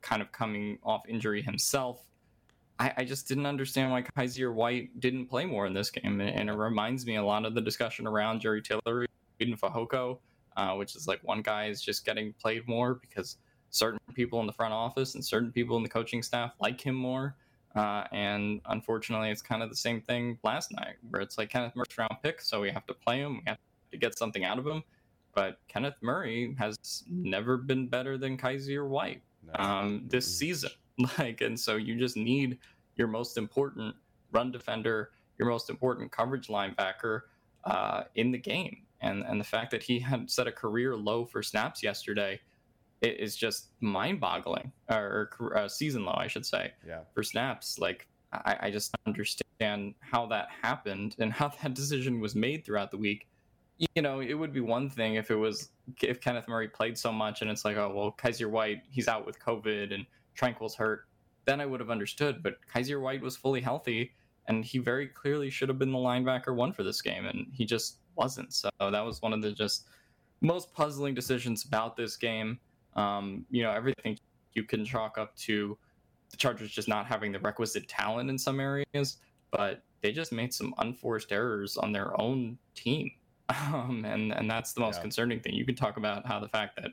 [0.00, 2.02] kind of coming off injury himself.
[2.78, 6.30] I, I just didn't understand why Kyzir White didn't play more in this game, and,
[6.30, 9.06] and it reminds me a lot of the discussion around Jerry Tillery,
[9.40, 10.18] Aiden Fahoko,
[10.56, 13.36] uh, which is like one guy is just getting played more because
[13.70, 16.94] certain people in the front office and certain people in the coaching staff like him
[16.94, 17.36] more.
[17.74, 21.64] Uh, and unfortunately, it's kind of the same thing last night, where it's like kind
[21.64, 23.58] Kenneth Murray's round pick, so we have to play him, we have
[23.92, 24.82] to get something out of him
[25.34, 29.64] but Kenneth Murray has never been better than Kyzir White No.
[29.64, 30.70] um, this season.
[31.18, 32.58] Like, and so you just need
[32.96, 33.96] your most important
[34.30, 37.22] run defender, your most important coverage linebacker
[37.64, 38.82] uh, in the game.
[39.00, 42.40] And and the fact that he had set a career low for snaps yesterday
[43.02, 47.00] it is just mind-boggling, or, or uh, season low, I should say yeah.
[47.12, 47.78] for snaps.
[47.78, 52.92] Like I, I just understand how that happened and how that decision was made throughout
[52.92, 53.26] the week.
[53.94, 55.70] You know, it would be one thing if it was
[56.02, 59.26] if Kenneth Murray played so much and it's like, oh well, Kyzir White he's out
[59.26, 61.06] with COVID and Tranquill's hurt.
[61.44, 62.42] Then I would have understood.
[62.42, 64.12] But Kyzir White was fully healthy
[64.46, 67.64] and he very clearly should have been the linebacker one for this game and he
[67.64, 68.52] just wasn't.
[68.52, 69.86] So that was one of the just
[70.40, 72.58] most puzzling decisions about this game.
[72.94, 74.18] Um, you know, everything
[74.54, 75.78] you can chalk up to
[76.30, 79.18] the Chargers just not having the requisite talent in some areas,
[79.50, 83.10] but they just made some unforced errors on their own team.
[83.72, 85.02] Um, and, and that's the most Yeah.
[85.02, 85.54] concerning thing.
[85.54, 86.92] You can talk about how the fact that,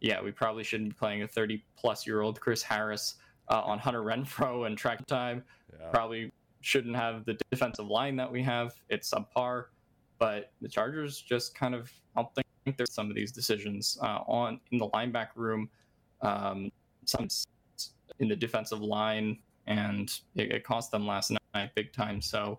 [0.00, 3.16] yeah, we probably shouldn't be playing a 30 plus year old Chris Harris
[3.48, 5.44] uh, on Hunter Renfrow and track time.
[5.72, 5.88] Yeah.
[5.90, 8.74] Probably shouldn't have the defensive line that we have.
[8.88, 9.66] It's subpar.
[10.18, 14.20] But the Chargers just kind of, I don't think there's some of these decisions uh,
[14.26, 15.70] on in the linebacker room.
[16.22, 16.70] Um,
[17.06, 17.28] some
[18.18, 22.20] in the defensive line, and it, it cost them last night big time.
[22.20, 22.58] So,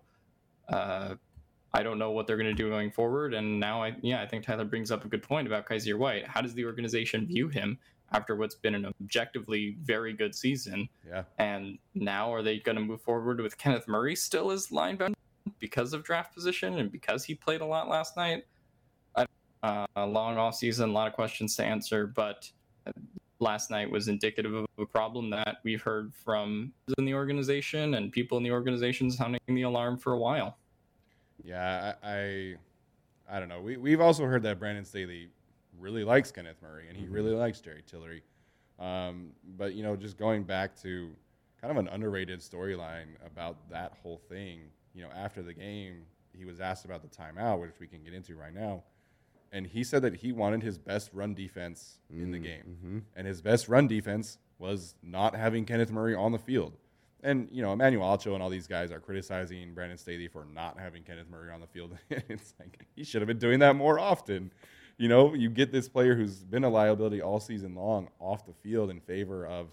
[0.68, 1.14] uh,
[1.74, 3.34] I don't know what they're going to do going forward.
[3.34, 6.26] And now, I yeah, I think Tyler brings up a good point about Kyzir White.
[6.26, 7.78] How does the organization view him
[8.12, 10.88] after what's been an objectively very good season?
[11.06, 11.22] Yeah.
[11.38, 15.14] And now, are they going to move forward with Kenneth Murray still as linebacker
[15.58, 18.44] because of draft position and because he played a lot last night?
[19.62, 22.50] Uh, a long off season, a lot of questions to answer, but
[23.38, 28.10] last night was indicative of a problem that we've heard from in the organization and
[28.10, 30.58] people in the organization sounding the alarm for a while.
[31.44, 32.54] Yeah, I, I,
[33.30, 33.60] I don't know.
[33.60, 35.28] We we've also heard that Brandon Staley
[35.78, 37.14] really likes Kenneth Murray and he Mm-hmm.
[37.14, 38.22] really likes Jerry Tillery.
[38.78, 41.10] Um, but you know, just going back to
[41.60, 44.60] kind of an underrated storyline about that whole thing.
[44.94, 46.02] You know, after the game,
[46.36, 48.82] he was asked about the timeout, which we can get into right now,
[49.52, 53.40] and he said that he wanted his best run defense in the game, and his
[53.40, 56.76] best run defense was not having Kenneth Murray on the field.
[57.22, 60.78] And you know, Emmanuel Acho and all these guys are criticizing Brandon Staley for not
[60.78, 61.96] having Kenneth Murray on the field.
[62.10, 64.52] it's like he should have been doing that more often.
[64.98, 68.52] You know, you get this player who's been a liability all season long off the
[68.52, 69.68] field in favor of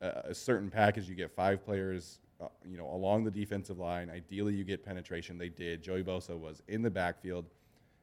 [0.00, 1.08] a, a certain package.
[1.08, 4.10] You get five players, uh, you know, along the defensive line.
[4.10, 5.38] Ideally, you get penetration.
[5.38, 5.82] They did.
[5.82, 7.46] Joey Bosa was in the backfield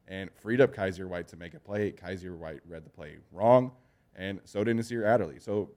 [0.08, 1.92] and freed up Kyzir White to make a play.
[1.92, 3.72] Kyzir White read the play wrong,
[4.16, 5.40] and so did Nasir Adderley.
[5.40, 5.70] So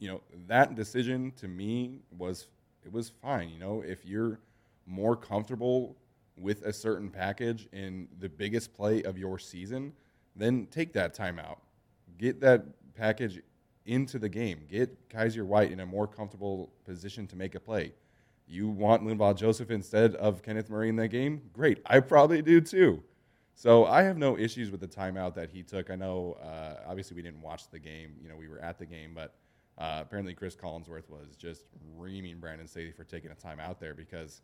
[0.00, 2.48] you know that decision to me was
[2.84, 3.82] it was fine you know?
[3.86, 4.40] If you're
[4.86, 5.96] more comfortable
[6.36, 9.92] with a certain package in the biggest play of your season
[10.34, 11.58] then take that timeout
[12.18, 13.40] get that package
[13.86, 14.60] into the game.
[14.70, 17.92] Get kyzir white in a more comfortable position to make a play.
[18.46, 21.42] You want linval joseph instead of kenneth murray in that game?
[21.52, 21.80] Great.
[21.86, 23.02] I probably do too.
[23.54, 25.90] So I have no issues with the timeout that he took.
[25.90, 28.14] I know, uh, obviously, we didn't watch the game.
[28.22, 29.34] You know, we were at the game, but
[29.80, 31.64] uh, apparently Cris Collinsworth was just
[31.96, 34.42] reaming Brandon Staley for taking a time out there because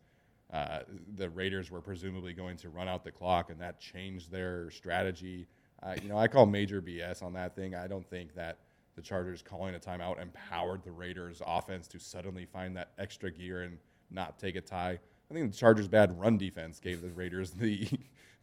[0.52, 0.80] uh,
[1.16, 5.46] the Raiders were presumably going to run out the clock, and that changed their strategy.
[5.82, 7.74] Uh, you know, I call major BS on that thing.
[7.74, 8.60] I don't think that
[8.94, 13.62] the Chargers calling a timeout empowered the Raiders' offense to suddenly find that extra gear
[13.62, 13.76] and
[14.10, 14.98] not take a tie.
[15.30, 17.86] I think the Chargers' bad run defense gave the Raiders the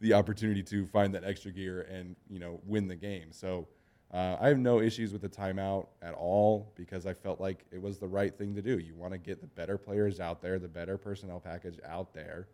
[0.00, 3.32] the opportunity to find that extra gear and you know win the game.
[3.32, 3.66] So
[4.12, 7.82] uh, I have no issues with the timeout at all because I felt like it
[7.82, 8.78] was the right thing to do.
[8.78, 12.48] You want to get the better players out there, the better personnel package out there,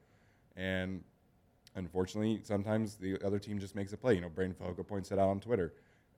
[0.57, 1.03] and
[1.77, 4.15] unfortunately, sometimes the other team just makes a play.
[4.15, 5.75] You know, Braden Foga points it out on Twitter.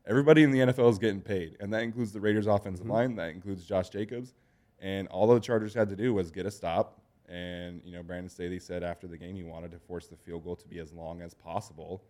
[0.06, 3.14] Everybody in the NFL is getting paid, and that includes the Raiders' offensive line.
[3.16, 4.34] That includes Josh Jacobs,
[4.80, 7.00] and all the Chargers had to do was get a stop.
[7.28, 10.44] And you know, Brandon Staley said after the game he wanted to force the field
[10.44, 12.02] goal to be as long as possible,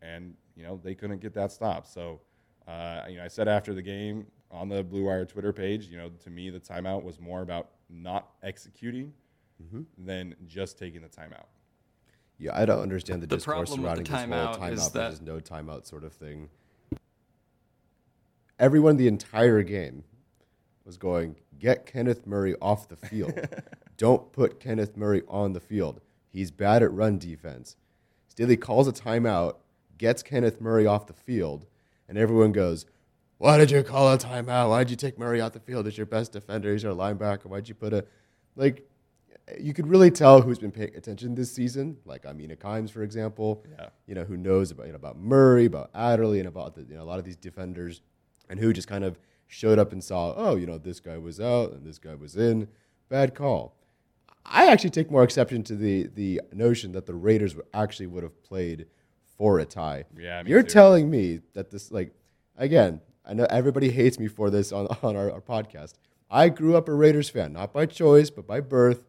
[0.00, 1.86] and you know they couldn't get that stop.
[1.86, 2.20] So,
[2.68, 5.96] uh, you know, I said after the game on the Blue Wire Twitter page, you
[5.96, 9.12] know, to me the timeout was more about not executing
[9.96, 11.46] than just taking the timeout.
[12.38, 15.08] Yeah, I don't understand the, The discourse problem surrounding the this whole timeout is that-
[15.10, 16.48] versus no timeout sort of thing.
[18.58, 20.04] Everyone the entire game
[20.84, 23.32] was going, get Kenneth Murray off the field.
[23.96, 26.00] don't put Kenneth Murray on the field.
[26.30, 27.76] He's bad at run defense.
[28.28, 29.56] Staley calls a timeout,
[29.96, 31.66] gets Kenneth Murray off the field,
[32.08, 32.86] and everyone goes,
[33.38, 34.70] Why did you call a timeout?
[34.70, 35.86] Why did you take Murray off the field?
[35.86, 36.72] He's your best defender.
[36.72, 37.46] He's your linebacker.
[37.46, 38.04] Why'd you put a
[38.56, 38.88] like
[39.58, 43.64] you could really tell who's been paying attention this season, like Amina Kimes, for example.
[43.78, 43.88] Yeah.
[44.06, 46.96] You know, who knows about you know, about Murray, about Adderley, and about the, you
[46.96, 48.02] know, a lot of these defenders,
[48.48, 51.40] and who just kind of showed up and saw, oh, you know, this guy was
[51.40, 52.68] out and this guy was in.
[53.08, 53.74] Bad call.
[54.44, 58.42] I actually take more exception to the the notion that the Raiders actually would have
[58.42, 58.86] played
[59.38, 60.04] for a tie.
[60.18, 60.68] Yeah, you're too.
[60.68, 62.12] telling me that this like
[62.56, 63.00] again.
[63.24, 65.94] I know everybody hates me for this on on our, our podcast.
[66.30, 69.02] I grew up a Raiders fan, not by choice but by birth.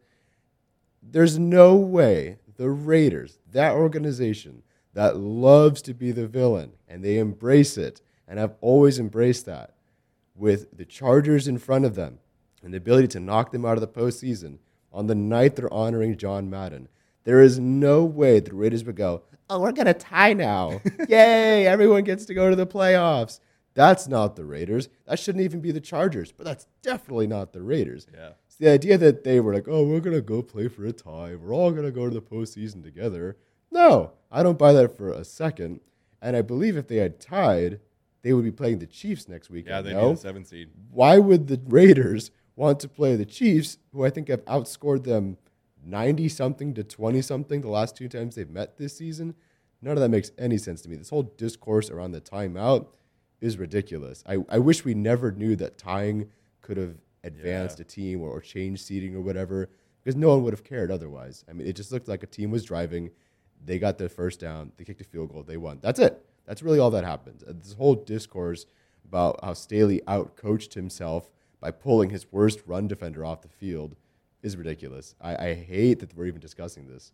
[1.02, 4.64] There's no way the Raiders, that organization
[4.94, 9.76] that loves to be the villain, and they embrace it, and have always embraced that,
[10.36, 12.20] with the Chargers in front of them,
[12.62, 14.58] and the ability to knock them out of the postseason
[14.92, 16.90] on the night they're honoring John Madden.
[17.24, 20.82] There is no way the Raiders would go, oh, we're going to tie now.
[21.10, 23.40] Yay, everyone gets to go to the playoffs.
[23.74, 24.90] That's not the Raiders.
[25.06, 28.08] That shouldn't even be the Chargers, but that's definitely not the Raiders.
[28.14, 28.32] Yeah.
[28.48, 30.92] It's the idea that they were like, oh, we're going to go play for a
[30.92, 31.36] tie.
[31.36, 33.38] We're all going to go to the postseason together.
[33.72, 35.82] No, I don't buy that for a second.
[36.22, 37.80] And I believe if they had tied,
[38.22, 39.68] they would be playing the Chiefs next week.
[39.68, 40.10] Yeah, they no?
[40.10, 40.70] need a seven seed.
[40.92, 45.38] Why would the Raiders want to play the Chiefs, who I think have outscored them
[45.90, 49.36] 90 something to 20 something the last two times they've met this season?
[49.82, 50.96] None of that makes any sense to me.
[50.98, 52.88] This whole discourse around the timeout
[53.42, 54.24] is ridiculous.
[54.28, 56.30] I, I wish we never knew that tying
[56.62, 57.84] could have advanced Yeah.
[57.84, 59.70] a team or, or changed seating or whatever.
[60.04, 61.44] Because no one would have cared otherwise.
[61.50, 63.12] I mean, it just looked like a team was driving.
[63.66, 64.72] They got their first down.
[64.78, 65.44] They kicked a field goal.
[65.44, 65.80] They won.
[65.82, 66.26] That's it.
[66.46, 67.44] That's really all that happened.
[67.48, 68.66] Uh, This whole discourse
[69.06, 73.96] about how Staley outcoached himself by pulling his worst run defender off the field
[74.42, 75.16] is ridiculous.
[75.22, 77.12] I, I hate that we're even discussing this.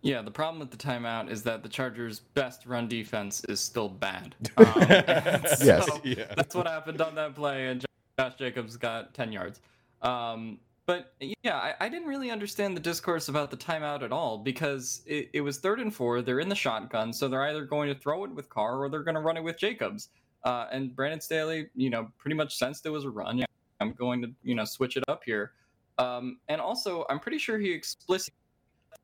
[0.00, 3.88] Yeah, the problem with the timeout is that the Chargers' best run defense is still
[3.88, 4.34] bad.
[4.56, 5.88] Um, so Yes.
[6.02, 6.32] Yeah.
[6.34, 7.84] That's what happened on that play, and
[8.18, 9.60] Josh Jacobs got 10 yards.
[10.02, 14.38] Um, but yeah, I, I didn't really understand the discourse about the timeout at all
[14.38, 16.22] because it, it was third and four.
[16.22, 19.02] They're in the shotgun, so they're either going to throw it with Carr or they're
[19.02, 20.08] going to run it with Jacobs.
[20.44, 23.38] Uh, and Brandon Staley, you know, pretty much sensed it was a run.
[23.38, 23.46] Yeah,
[23.80, 25.52] I'm going to, you know, switch it up here.
[25.98, 28.34] Um, and also, I'm pretty sure he explicitly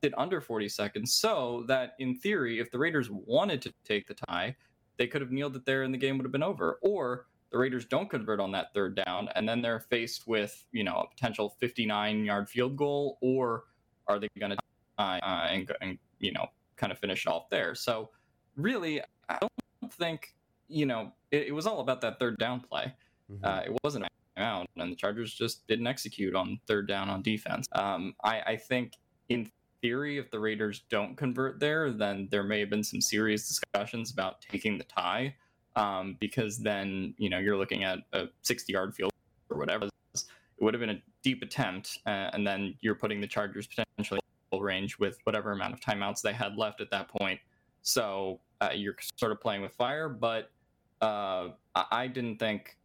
[0.02, 4.14] it under 40 seconds so that in theory if the raiders wanted to take the
[4.14, 4.56] tie
[4.96, 7.58] they could have kneeled it there and the game would have been over or the
[7.58, 11.08] raiders don't convert on that third down and then they're faced with you know a
[11.08, 13.64] potential 59 yard field goal or
[14.08, 14.56] are they going to
[14.98, 18.11] tie uh, and, and you know kind of finish it off there so
[18.56, 20.35] really i don't think
[20.68, 22.92] you know it, it was all about that third down play
[23.30, 23.38] Mhm.
[23.44, 24.04] uh, it wasn't
[24.36, 27.66] and the Chargers just didn't execute on third down on defense.
[27.72, 28.94] Um, I, I think
[29.28, 33.48] in theory, if the Raiders don't convert there, then there may have been some serious
[33.48, 35.34] discussions about taking the tie,
[35.76, 39.12] um, because then you know you're looking at a 60 yard field
[39.50, 39.88] or whatever.
[40.14, 44.20] It would have been a deep attempt, uh, and then you're putting the Chargers potentially
[44.50, 47.40] full range with whatever amount of timeouts they had left at that point.
[47.82, 50.52] So uh, you're sort of playing with fire, but
[51.00, 52.76] uh, I didn't think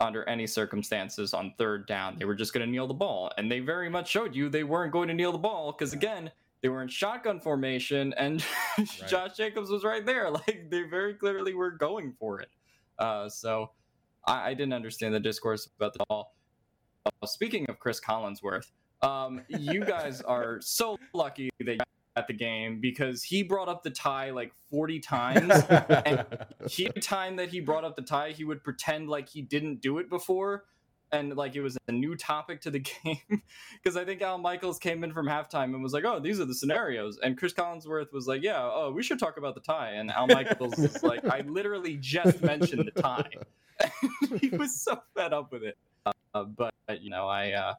[0.00, 3.50] under any circumstances on third down they were just going to kneel the ball, and
[3.50, 6.30] they very much showed you they weren't going to kneel the ball because again
[6.62, 8.44] they were in shotgun formation and
[9.08, 10.30] Josh Jacobs was right there.
[10.38, 12.48] Like they very clearly were going for it.
[12.98, 13.70] Uh, so
[14.26, 16.34] I, I didn't understand the discourse about the ball.
[17.06, 18.70] Uh, speaking of Cris Collinsworth,
[19.02, 21.78] um, you guys are so lucky that
[22.18, 25.52] at the game because he brought up the tie like 40 times.
[26.04, 26.26] and
[26.68, 29.80] he, every time that he brought up the tie, he would pretend like he didn't
[29.80, 30.64] do it before
[31.12, 33.42] and like it was a new topic to the game.
[33.82, 36.44] Because I think Al Michaels came in from halftime and was like, "Oh, these are
[36.44, 39.92] the scenarios," and Cris Collinsworth was like, "Yeah, oh, we should talk about the tie."
[39.92, 43.30] And Al Michaels is like, "I literally just mentioned the tie."
[44.40, 45.78] he was so fed up with it.
[46.34, 47.52] Uh, but you know, I.
[47.52, 47.74] Uh,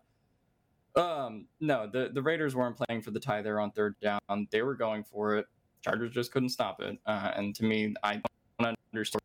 [0.96, 4.20] um, no, the the Raiders weren't playing for the tie there on third down.
[4.52, 5.46] They were going for it.
[5.82, 6.98] Chargers just couldn't stop it.
[7.06, 8.22] Uh, and to me, I
[8.60, 9.22] don't understand.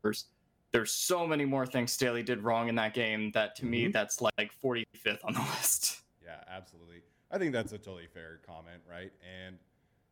[0.72, 3.92] There's so many more things Staley did wrong in that game that to me Mhm.
[3.92, 6.02] that's like 45th on the list.
[6.24, 7.02] Yeah, absolutely.
[7.30, 9.12] I think that's a totally fair comment, right?
[9.44, 9.56] And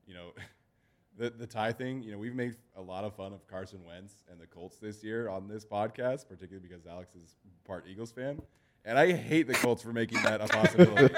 [0.07, 0.31] you know,
[1.19, 2.03] the the tie thing.
[2.03, 5.03] You know, we've made a lot of fun of Carson Wentz and the Colts this
[5.05, 8.41] year on this podcast, particularly because Alex is part Eagles fan,
[8.85, 11.15] and I hate the Colts for making that a possibility.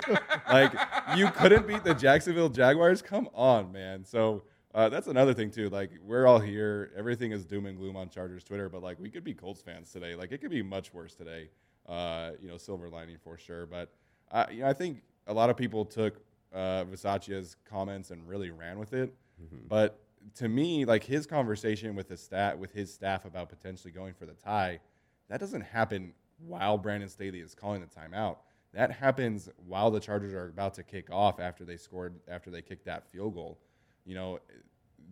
[0.50, 0.72] like,
[1.16, 3.03] you couldn't beat the Jacksonville Jaguars.
[3.03, 4.05] Come on, man.
[4.05, 4.42] So.
[4.74, 5.68] Uh, that's another thing too.
[5.68, 9.09] Like we're all here, everything is doom and gloom on Chargers Twitter, but like we
[9.09, 10.16] could be Colts fans today.
[10.16, 11.48] Like it could be much worse today.
[11.88, 13.66] Uh, you know, silver lining for sure.
[13.66, 13.92] But
[14.33, 16.16] I, you know, I think a lot of people took
[16.53, 19.14] uh, Bisaccia's comments and really ran with it.
[19.40, 19.68] Mhm.
[19.68, 20.00] But
[20.38, 24.27] to me, like his conversation with the stat with his staff about potentially going for
[24.27, 24.81] the tie,
[25.29, 28.37] that doesn't happen while Brandon Staley is calling the timeout.
[28.73, 32.62] That happens while the Chargers are about to kick off after they scored after they
[32.62, 33.59] kicked that field goal.
[34.05, 34.38] You know,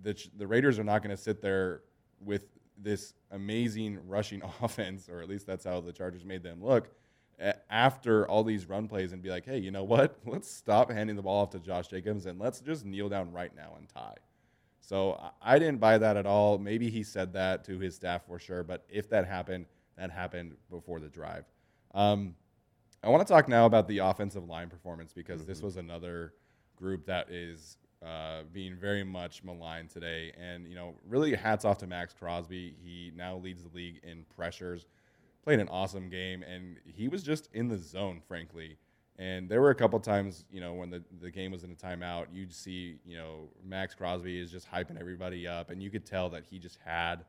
[0.02, 1.82] the the Raiders are not going to sit there
[2.20, 6.90] with this amazing rushing offense, or at least that's how the Chargers made them look
[7.70, 10.18] after all these run plays and be like, hey, you know what?
[10.26, 13.54] Let's stop handing the ball off to Josh Jacobs and let's just kneel down right
[13.54, 14.16] now and tie.
[14.80, 16.58] So I- didn't buy that at all.
[16.58, 20.56] Maybe he said that to his staff for sure, but if that happened, that happened
[20.70, 21.44] before the drive.
[21.94, 22.34] Um,
[23.02, 26.34] I want to talk now about the offensive line performance because this was another
[26.76, 30.32] group that is uh, being very much maligned today.
[30.40, 32.76] And, you know, really hats off to Maxx Crosby.
[32.82, 34.86] He now leads the league in pressures,
[35.42, 38.76] played an awesome game, and he was just in the zone, frankly.
[39.18, 41.74] And there were a couple times, you know, when the, the game was in a
[41.74, 46.06] timeout, you'd see, you know, Maxx Crosby is just hyping everybody up, and you could
[46.06, 47.24] tell that he just had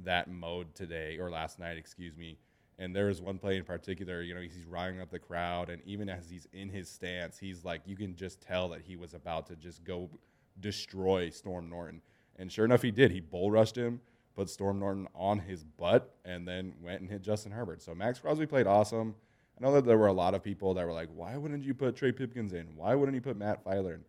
[0.00, 2.38] that mode today or last night, excuse me.
[2.78, 5.80] And there was one play in particular, you know, he's riling up the crowd, and
[5.84, 9.14] even as he's in his stance, he's like, you can just tell that he was
[9.14, 10.10] about to just go
[10.58, 12.00] destroy Storm Norton.
[12.36, 13.12] And sure enough, he did.
[13.12, 14.00] He bull rushed him,
[14.34, 17.80] put Storm Norton on his butt, and then went and hit Justin Herbert.
[17.80, 19.14] So Maxx Crosby played awesome.
[19.56, 21.74] I know that there were a lot of people that were like, why wouldn't you
[21.74, 22.66] put Trey Pipkins in?
[22.74, 24.04] Why wouldn't you put Matt Feiler in?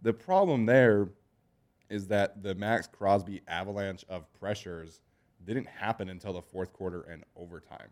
[0.00, 1.10] The problem there
[1.90, 5.02] is that the Maxx Crosby avalanche of pressures
[5.54, 7.88] didn't happen until the fourth quarter and overtime.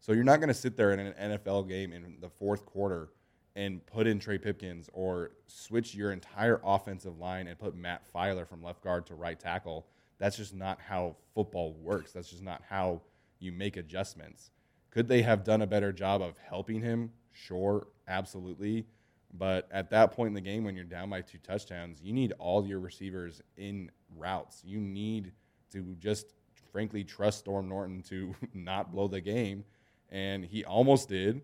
[0.00, 3.10] So you're not going to sit there in an NFL game in the fourth quarter
[3.56, 8.46] and put in Trey Pipkins or switch your entire offensive line and put Matt Feiler
[8.46, 9.86] from left guard to right tackle.
[10.18, 12.12] That's just not how football works.
[12.12, 13.02] That's just not how
[13.40, 14.50] you make adjustments.
[14.90, 17.10] Could they have done a better job of helping him?
[17.32, 18.86] Sure, absolutely.
[19.32, 22.32] But at that point in the game, when you're down by two touchdowns, you need
[22.38, 24.62] all your receivers in routes.
[24.64, 25.32] You need
[25.72, 26.34] to just,
[26.70, 29.64] frankly, trust Storm Norton to not blow the game.
[30.10, 31.42] And he almost did.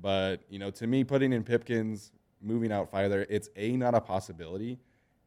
[0.00, 4.00] But, you know, to me, putting in Pipkins, moving out Feiler, it's A, not a
[4.00, 4.78] possibility,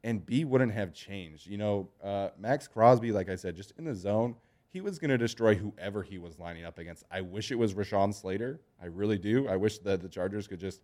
[0.04, 1.48] and B, wouldn't have changed.
[1.48, 4.36] You know, uh, Maxx Crosby, like I said, just in the zone,
[4.70, 7.04] he was going to destroy whoever he was lining up against.
[7.10, 8.60] I wish it was Rashawn Slater.
[8.82, 9.48] I really do.
[9.48, 10.82] I wish that the Chargers could just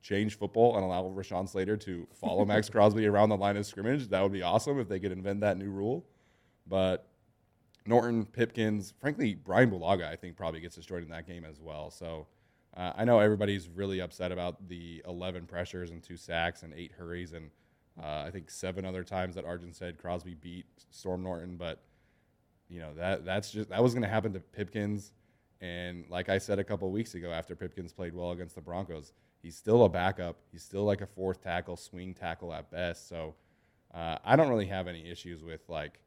[0.00, 4.08] change football and allow Rashawn Slater to follow Maxx Crosby around the line of scrimmage.
[4.08, 6.06] That would be awesome if they could invent that new rule.
[6.66, 7.08] But
[7.86, 11.90] Norton, Pipkins, frankly, Brian Bulaga, I think probably gets destroyed in that game as well.
[11.90, 12.26] So
[12.76, 16.92] uh, I know everybody's really upset about the 11 pressures and two sacks and eight
[16.92, 17.50] hurries and
[18.02, 21.82] uh, I think seven other times that Arjun said Crosby beat Storm Norton, but
[22.68, 25.12] you know that that's just that was going to happen to Pipkins.
[25.60, 29.12] And like I said a couple weeks ago, after Pipkins played well against the Broncos,
[29.42, 30.36] he's still a backup.
[30.50, 33.08] He's still like a fourth tackle, swing tackle at best.
[33.08, 33.36] So
[33.94, 36.00] uh, I don't really have any issues with like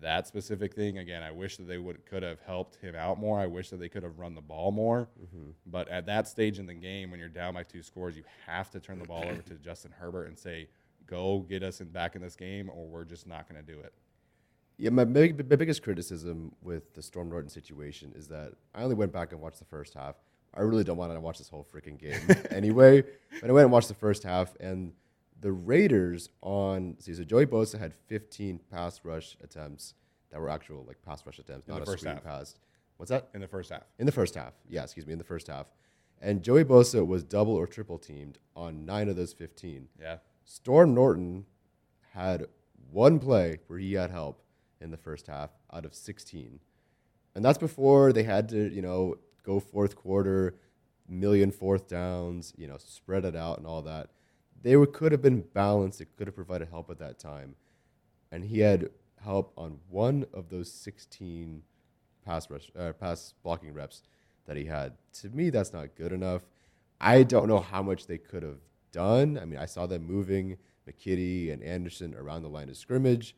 [0.00, 0.98] that specific thing.
[0.98, 3.38] Again, I wish that they would could have helped him out more.
[3.38, 5.08] I wish that they could have run the ball more.
[5.22, 5.50] Mm-hmm.
[5.66, 8.70] But at that stage in the game, when you're down by two scores, you have
[8.70, 10.68] to turn the ball over to Justin Herbert and say,
[11.06, 13.78] "Go get us in back in this game, or we're just not going to do
[13.80, 13.92] it."
[14.78, 18.94] Yeah, my, big, my biggest criticism with the Storm Norton situation is that I only
[18.94, 20.16] went back and watched the first half.
[20.54, 22.20] I really don't want to watch this whole freaking game
[22.50, 23.02] anyway.
[23.40, 24.92] But I went and watched the first half, and
[25.42, 29.94] the Raiders on see so Joey Bosa had 15 pass rush attempts
[30.30, 32.24] that were actual like pass rush attempts, in not the a screen half.
[32.24, 32.54] pass.
[32.96, 33.28] What's that?
[33.34, 35.66] In the first half, In the first half, yeah, excuse me, in the first half,
[36.20, 39.88] and Joey Bosa was double or triple teamed on nine of those 15.
[40.00, 41.44] yeah, Storm Norton
[42.14, 42.46] had
[42.90, 44.42] one play where he had help
[44.80, 46.60] in the first half out of 16.
[47.34, 50.56] And that's before they had to, you know, go fourth quarter,
[51.08, 54.10] million fourth downs, you know, spread it out and all that.
[54.62, 56.00] They were, could have been balanced.
[56.00, 57.56] It could have provided help at that time.
[58.30, 58.90] And he had
[59.22, 61.62] help on one of those 16
[62.24, 64.02] pass rush, uh, pass blocking reps
[64.46, 64.94] that he had.
[65.20, 66.42] To me, that's not good enough.
[67.00, 68.60] I don't know how much they could have
[68.92, 69.38] done.
[69.40, 70.56] I mean, I saw them moving
[70.88, 73.34] McKitty and Anderson around the line of scrimmage,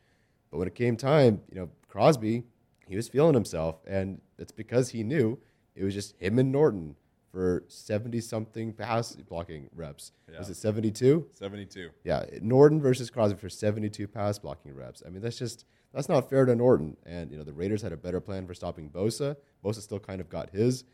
[0.50, 2.44] but when it came time, you know, Crosby,
[2.86, 5.38] he was feeling himself, and it's because he knew
[5.74, 6.96] it was just him and Norton
[7.34, 10.12] for 70 something pass blocking reps.
[10.38, 11.26] Was it 72?
[11.32, 11.90] seventy-two.
[12.04, 15.02] Yeah, Norton versus Crosby for 72 pass blocking reps.
[15.04, 16.96] I mean, that's just that's not fair to Norton.
[17.04, 19.36] And you know, the Raiders had a better plan for stopping Bosa.
[19.64, 20.84] Bosa still kind of got his,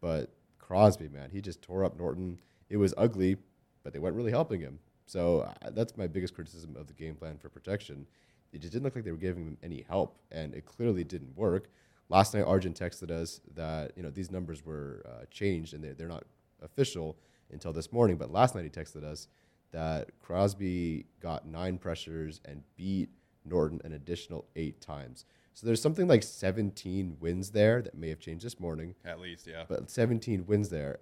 [0.00, 2.38] but Crosby, man, he just tore up Norton.
[2.68, 3.36] It was ugly,
[3.82, 4.78] but they weren't really helping him.
[5.06, 8.06] So uh, that's my biggest criticism of the game plan for protection.
[8.52, 11.36] It just didn't look like they were giving him any help, and it clearly didn't
[11.36, 11.68] work.
[12.08, 15.94] Last night, Arjun texted us that you know these numbers were uh, changed and they're,
[15.94, 16.24] they're not
[16.62, 17.16] official
[17.50, 18.16] until this morning.
[18.16, 19.28] But last night he texted us
[19.72, 23.10] that Crosby got nine pressures and beat
[23.44, 25.24] Norton an additional eight times.
[25.54, 29.46] So there's something like 17 wins there that may have changed this morning, At least,
[29.46, 29.64] yeah.
[29.66, 30.98] but 17 wins there.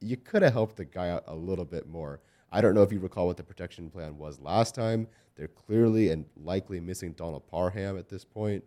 [0.00, 2.20] You could have helped the guy out a little bit more.
[2.52, 5.08] I don't know if you recall what the protection plan was last time.
[5.34, 8.62] They're clearly and likely missing Donald Parham at this point,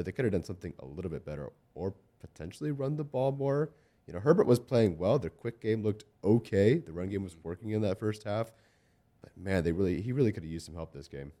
[0.00, 3.32] but they could have done something a little bit better or potentially run the ball
[3.32, 3.68] more.
[4.06, 5.18] You know, Herbert was playing well.
[5.18, 6.78] Their quick game looked okay.
[6.78, 8.50] The run game was working in that first half.
[9.20, 11.32] But man, they really he really could have used some help this game.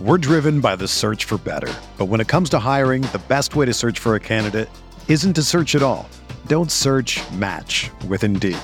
[0.00, 1.72] We're driven by the search for better.
[1.96, 4.68] But when it comes to hiring, the best way to search for a candidate
[5.06, 6.08] isn't to search at all.
[6.48, 8.58] Don't search match with Indeed.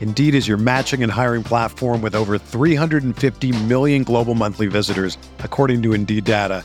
[0.00, 5.82] Indeed is your matching and hiring platform with over 350 million global monthly visitors, according
[5.82, 6.64] to Indeed data,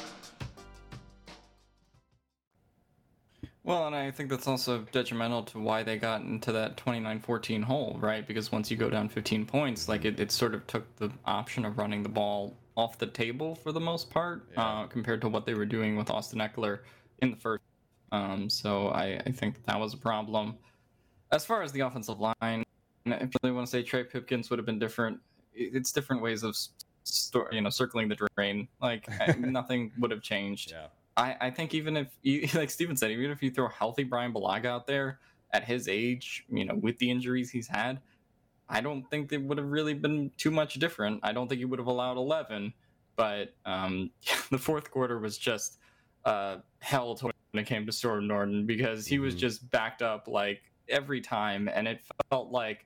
[3.63, 7.95] Well, and I think that's also detrimental to why they got into that 29-14 hole,
[7.99, 8.25] right?
[8.25, 11.63] Because once you go down 15 points, like it, it sort of took the option
[11.65, 14.63] of running the ball off the table for the most part, Yeah.
[14.63, 16.79] uh, compared to what they were doing with Austin Ekeler
[17.21, 17.61] in the first.
[18.11, 20.55] Um, so I, I think that was a problem.
[21.31, 22.63] As far as the offensive line,
[23.05, 25.19] if you really want to say Trey Pipkins would have been different,
[25.53, 26.57] it's different ways of,
[27.51, 28.67] you know, circling the drain.
[28.81, 29.07] Like
[29.39, 30.71] nothing would have changed.
[30.71, 30.87] Yeah.
[31.21, 34.33] I, I think even if you like Steven said, even if you throw healthy Brian
[34.33, 35.19] Bulaga out there
[35.53, 37.99] at his age, you know, with the injuries he's had,
[38.67, 41.19] I don't think it would have really been too much different.
[41.23, 42.73] I don't think he would have allowed eleven,
[43.15, 44.09] but um,
[44.49, 45.77] the fourth quarter was just
[46.25, 49.39] uh, hell to when it came to Storm Norton because he was Mhm.
[49.39, 52.85] just backed up like every time, and it felt like.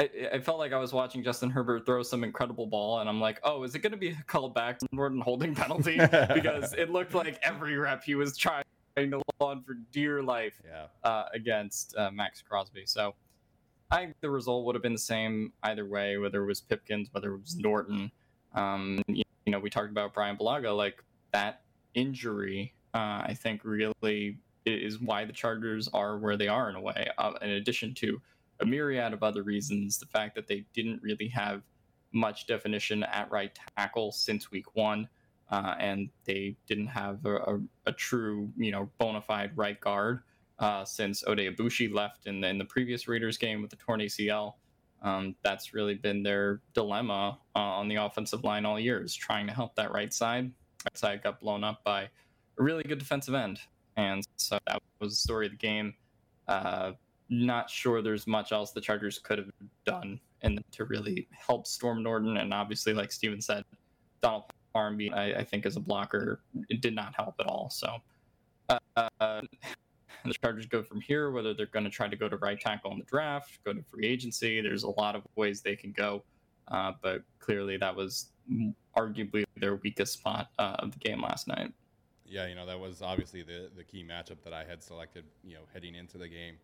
[0.00, 3.20] I, I felt like I was watching Justin Herbert throw some incredible ball, and I'm
[3.20, 5.96] like, "Oh, is it going to be called back Norton holding penalty?"
[6.34, 8.62] because it looked like every rep he was trying
[8.96, 10.86] to hold on for dear life Yeah.
[11.04, 12.84] uh, against uh, Maxx Crosby.
[12.86, 13.14] So
[13.90, 17.08] I think the result would have been the same either way, whether it was Pipkins,
[17.12, 18.10] whether it was Norton.
[18.54, 21.62] Um, you, you know, we talked about Brian Bulaga, like that
[21.94, 22.74] injury.
[22.94, 27.08] Uh, I think really is why the Chargers are where they are in a way.
[27.18, 28.20] Uh, in addition to
[28.60, 31.62] a myriad of other reasons, the fact that they didn't really have
[32.12, 35.08] much definition at right tackle since week one
[35.50, 40.20] uh, and they didn't have a, a, a true, you know, bona fide right guard
[40.58, 44.00] uh, since Oday Aboushi left in the, in the previous Raiders game with the torn
[44.00, 44.54] ACL.
[45.00, 49.46] Um, that's really been their dilemma uh, on the offensive line all year is trying
[49.46, 50.50] to help that right side.
[50.84, 52.08] That side got blown up by a
[52.62, 53.60] really good defensive end,
[53.96, 55.94] and so that was the story of the game.
[56.48, 56.92] Uh,
[57.30, 59.50] not sure there's much else the Chargers could have
[59.84, 63.64] done and to really help Storm Norton, and obviously, like Steven said,
[64.22, 67.70] Donald Parham, I, I think as a blocker, it did not help at all.
[67.70, 67.96] So
[68.68, 69.08] uh, uh,
[70.24, 72.92] the Chargers go from here, whether they're going to try to go to right tackle
[72.92, 74.60] in the draft, go to free agency.
[74.60, 76.22] There's a lot of ways they can go,
[76.68, 78.30] uh, but clearly that was
[78.96, 81.72] arguably their weakest spot uh, of the game last night.
[82.24, 85.24] Yeah, you know that was obviously the the key matchup that I had selected.
[85.42, 86.56] You know, heading into the game,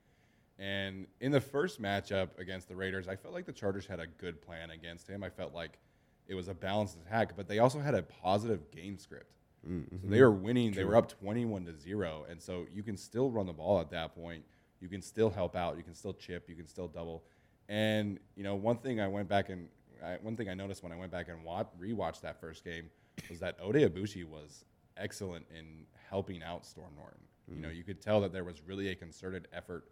[0.59, 4.07] and in the first matchup against the Raiders, I felt like the Chargers had a
[4.07, 5.23] good plan against him.
[5.25, 5.79] I felt like
[6.27, 9.35] it was a balanced attack, but they also had a positive game script.
[9.69, 9.97] Mm-hmm.
[10.03, 10.73] So they were winning.
[10.73, 13.91] They were up twenty-one to zero, and so you can still run the ball at
[13.91, 14.45] that point.
[14.81, 15.77] You can still help out.
[15.77, 16.49] You can still chip.
[16.49, 17.25] You can still double.
[17.69, 19.69] And you know, one thing I went back and
[20.05, 22.91] I, one thing I noticed when I went back and wa- rewatched that first game
[23.31, 24.67] was that Oday Aboushi was
[24.99, 27.21] excellent in helping out Storm Norton.
[27.49, 29.85] You know, you could tell that there was really a concerted effort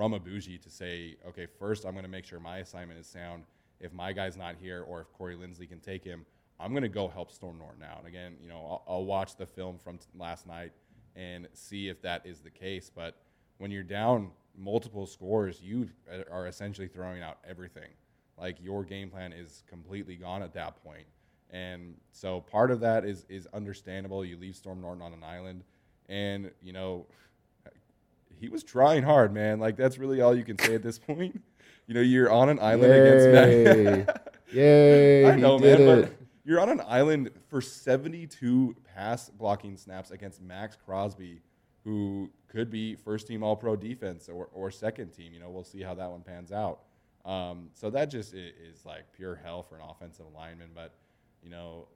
[0.00, 3.44] from Aboushi to say, okay, first I'm going to make sure my assignment is sound.
[3.80, 6.24] If my guy's not here, or if Corey Linsley can take him,
[6.58, 7.98] I'm going to go help Storm Norton out.
[7.98, 10.72] And again, you know, I'll, I'll watch the film from t- last night
[11.16, 12.90] and see if that is the case.
[12.94, 13.16] But
[13.58, 15.90] when you're down multiple scores, you
[16.32, 17.90] are essentially throwing out everything.
[18.38, 21.04] Like your game plan is completely gone at that point.
[21.50, 24.24] And so part of that is is understandable.
[24.24, 25.62] You leave Storm Norton on an island,
[26.08, 27.04] and you know
[28.40, 29.60] he was trying hard, man.
[29.60, 31.40] Like that's really all you can say at this point.
[31.86, 33.00] You know, you're on an island Yay.
[33.00, 34.22] against Mac.
[34.52, 35.24] Yay!
[35.24, 36.02] I he know, did man, it.
[36.02, 36.12] but
[36.44, 41.40] you're on an island for 72 pass blocking snaps against Maxx Crosby,
[41.82, 45.32] who could be first team All Pro defense or, or second team.
[45.34, 46.82] You know, we'll see how that one pans out.
[47.24, 50.70] Um, so that just is, is like pure hell for an offensive lineman.
[50.72, 50.94] But
[51.42, 51.88] you know,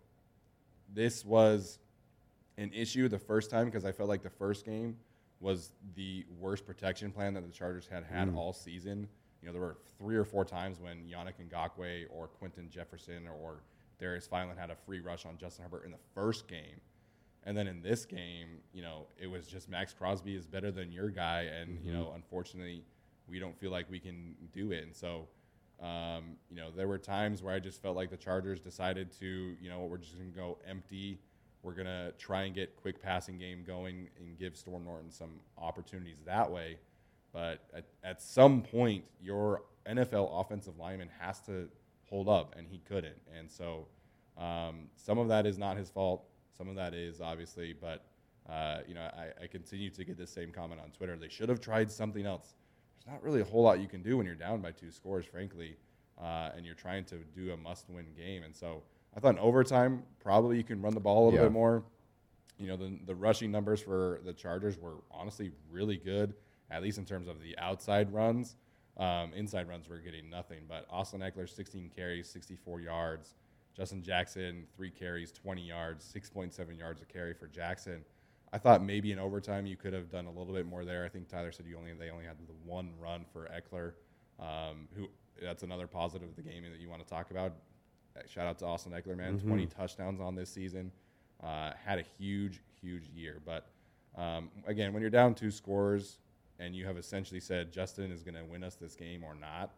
[0.93, 1.79] this was
[2.59, 4.97] an issue the first time because I felt like the first game
[5.45, 8.37] was the worst protection plan that the Chargers had had Mm.
[8.37, 9.07] all season.
[9.43, 13.63] You know, there were three or four times when Yannick Ngakoue or Quentin Jefferson or
[13.99, 16.81] Darius Philon had a free rush on Justin Herbert in the first game.
[17.45, 20.91] And then in this game, you know, it was just Maxx Crosby is better than
[20.91, 21.43] your guy.
[21.43, 22.83] And, you know, unfortunately,
[23.29, 24.83] we don't feel like we can do it.
[24.85, 25.29] And so,
[25.79, 29.57] um, you know, there were times where I just felt like the Chargers decided to,
[29.61, 31.21] you know, we're just going to go empty.
[31.65, 35.41] We're going to try and get quick passing game going and give Storm Norton some
[35.59, 36.77] opportunities that way.
[37.33, 41.69] But at, at some point, your NFL offensive lineman has to
[42.09, 43.17] hold up, and he couldn't.
[43.37, 43.87] And so
[44.39, 46.25] um, some of that is not his fault.
[46.57, 48.05] Some of that is obviously, but
[48.49, 51.17] uh, you know, I, I continue to get the same comment on Twitter.
[51.17, 52.55] They should have tried something else.
[52.97, 55.25] There's not really a whole lot you can do when you're down by two scores,
[55.25, 55.77] frankly,
[56.21, 58.43] uh, and you're trying to do a must-win game.
[58.45, 58.83] And so
[59.17, 61.47] I thought in overtime, probably you can run the ball a little Yeah.
[61.47, 61.85] bit more.
[62.59, 66.35] You know, the, the rushing numbers for the Chargers were honestly really good,
[66.71, 68.57] at least in terms of the outside runs.
[68.97, 73.35] Um, inside runs were getting nothing, but Austin Ekeler, 16 carries, 64 yards.
[73.77, 78.05] Justin Jackson, three carries, 20 yards, 6.7 yards a carry for Jackson.
[78.53, 81.05] I thought maybe in overtime you could have done a little bit more there.
[81.05, 83.95] I think Tyler said you only they only had the one run for Ekeler,
[84.39, 85.09] um, who
[85.43, 87.53] that's another positive of the game that you want to talk about.
[88.29, 89.39] Shout out to Austin Ekeler, man.
[89.39, 89.49] Mm-hmm.
[89.49, 90.93] 20 touchdowns on this season.
[91.43, 93.41] Uh, had a huge, huge year.
[93.45, 93.67] But
[94.17, 96.19] um, again, when you're down two scores
[96.59, 99.71] and you have essentially said Justin is going to win us this game or not,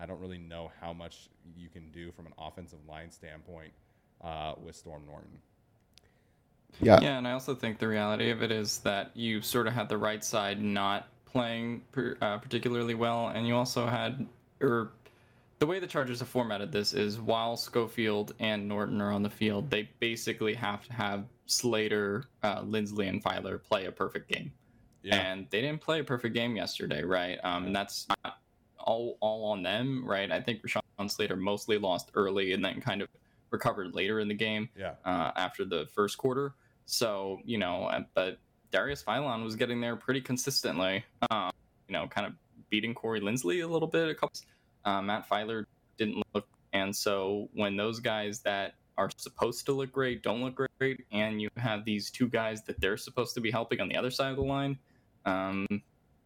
[0.00, 3.72] I don't really know how much you can do from an offensive line standpoint
[4.22, 5.38] uh, with Storm Norton.
[6.80, 7.00] Yeah.
[7.00, 9.88] Yeah, and I also think the reality of it is that you sort of had
[9.88, 14.26] the right side not playing per, uh, particularly well, and you also had,
[14.60, 14.92] or
[15.58, 19.30] the way the Chargers have formatted this is while Schofield and Norton are on the
[19.30, 24.52] field, they basically have to have Slater, uh, Linsley, and Feiler play a perfect game.
[25.02, 25.16] Yeah.
[25.16, 27.38] And they didn't play a perfect game yesterday, right?
[27.42, 28.38] Um, and that's not
[28.78, 30.30] all all on them, right?
[30.30, 33.08] I think Rashawn Slater mostly lost early and then kind of
[33.50, 34.94] recovered later in the game yeah.
[35.04, 36.54] uh, after the first quarter.
[36.86, 38.38] So you know, uh, but
[38.70, 41.04] Darius Philon was getting there pretty consistently.
[41.30, 41.50] Um,
[41.88, 42.34] you know, kind of
[42.70, 44.08] beating Corey Linsley a little bit.
[44.08, 44.40] A couple.
[44.84, 45.64] Uh, Matt Feiler
[45.96, 50.68] didn't look, and so when those guys that are supposed to look great don't look
[50.78, 53.96] great, and you have these two guys that they're supposed to be helping on the
[53.96, 54.78] other side of the line,
[55.24, 55.66] um,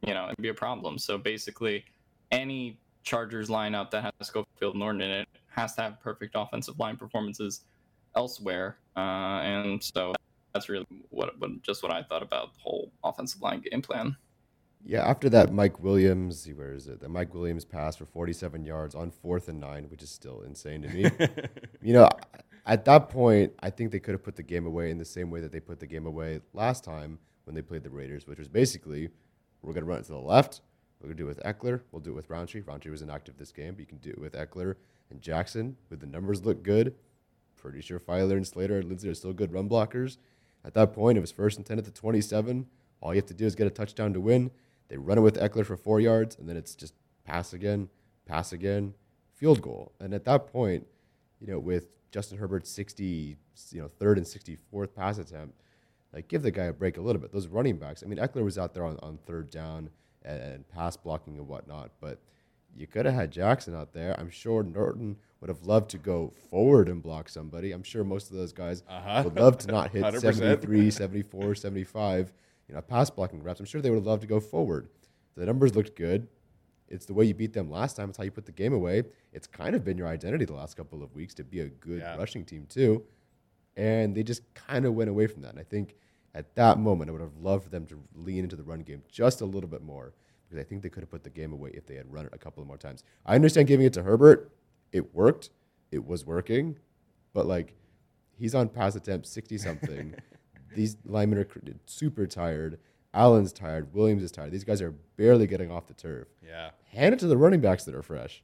[0.06, 0.98] you know, it'd be a problem.
[0.98, 1.84] So basically,
[2.30, 6.96] any Chargers lineup that has Schofield Norton in it has to have perfect offensive line
[6.96, 7.62] performances
[8.16, 10.12] elsewhere, uh, and so
[10.54, 14.16] that's really what, what just what I thought about the whole offensive line game plan.
[14.84, 17.00] Yeah, after that Mike Williams, where is it?
[17.00, 20.82] The Mike Williams pass for 47 yards on fourth and nine, which is still insane
[20.82, 21.10] to me.
[21.82, 22.08] you know,
[22.66, 25.30] at that point, I think they could have put the game away in the same
[25.30, 28.38] way that they put the game away last time when they played the Raiders, which
[28.38, 29.08] was basically
[29.62, 30.60] we're going to run it to the left.
[31.00, 31.80] We're going to do it with Ekeler.
[31.90, 32.62] We'll do it with Rountree.
[32.62, 34.76] Rountree was inactive this game, but you can do it with Ekeler
[35.10, 35.76] and Jackson.
[35.90, 36.94] With the numbers look good,
[37.56, 40.18] pretty sure Feiler and Slater and Linsley are still good run blockers.
[40.64, 42.66] At that point, it was first and 10 at the 27.
[43.00, 44.50] All you have to do is get a touchdown to win.
[44.92, 46.92] They run it with Ekeler for four yards, and then it's just
[47.24, 47.88] pass again,
[48.26, 48.92] pass again,
[49.34, 49.92] field goal.
[49.98, 50.86] And at that point,
[51.40, 53.38] you know, with Justin Herbert's 60,
[53.70, 55.58] you know, third and 64th pass attempt,
[56.12, 57.32] like give the guy a break a little bit.
[57.32, 59.88] Those running backs, I mean, Ekeler was out there on, on third down
[60.26, 62.18] and, and pass blocking and whatnot, but
[62.76, 64.14] you could have had Jackson out there.
[64.20, 67.72] I'm sure Norton would have loved to go forward and block somebody.
[67.72, 69.22] I'm sure most of those guys Uh-huh.
[69.24, 70.20] would love to not hit 100%.
[70.34, 72.30] 73, 74, 75,
[72.72, 73.60] you know, pass blocking reps.
[73.60, 74.88] I'm sure they would have loved to go forward.
[75.36, 76.26] The numbers looked good.
[76.88, 78.08] It's the way you beat them last time.
[78.08, 79.02] It's how you put the game away.
[79.34, 82.00] It's kind of been your identity the last couple of weeks to be a good
[82.00, 82.16] Yeah.
[82.16, 83.04] rushing team too.
[83.76, 85.50] And they just kind of went away from that.
[85.50, 85.96] And I think
[86.34, 89.02] at that moment, I would have loved for them to lean into the run game
[89.10, 90.14] just a little bit more
[90.48, 92.32] because I think they could have put the game away if they had run it
[92.34, 93.04] a couple of more times.
[93.26, 94.50] I understand giving it to Herbert.
[94.92, 95.50] It worked.
[95.90, 96.78] It was working.
[97.34, 97.74] But like,
[98.38, 100.14] he's on pass attempt 60 something.
[100.74, 101.46] These linemen are
[101.86, 102.78] super tired.
[103.14, 103.92] Allen's tired.
[103.92, 104.52] Williams is tired.
[104.52, 106.28] These guys are barely getting off the turf.
[106.46, 106.70] yeah.
[106.92, 108.42] Hand it to the running backs that are fresh.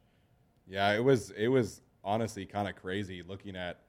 [0.67, 3.81] Yeah, it was it was honestly kind of crazy looking at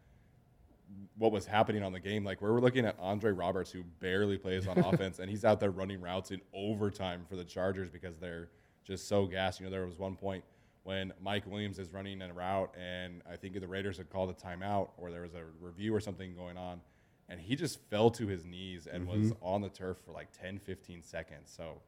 [1.18, 2.24] what was happening on the game.
[2.24, 5.60] Like we were looking at Andre Roberts, who barely plays on offense, and he's out
[5.60, 8.50] there running routes in overtime for the Chargers because they're
[8.84, 9.60] just so gassed.
[9.60, 10.44] You know, there was one point
[10.84, 14.34] when Mike Williams is running a route, and I think the Raiders had called a
[14.34, 16.82] timeout, or there was a review or something going on,
[17.30, 20.60] and he just fell to his knees and was on the turf for like 10,
[20.60, 21.54] 15 seconds.
[21.56, 21.82] So.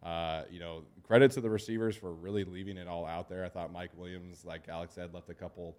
[0.00, 3.44] Uh, you know, credit to the receivers for really leaving it all out there.
[3.44, 5.76] I thought Mike Williams, like Alex said, left a couple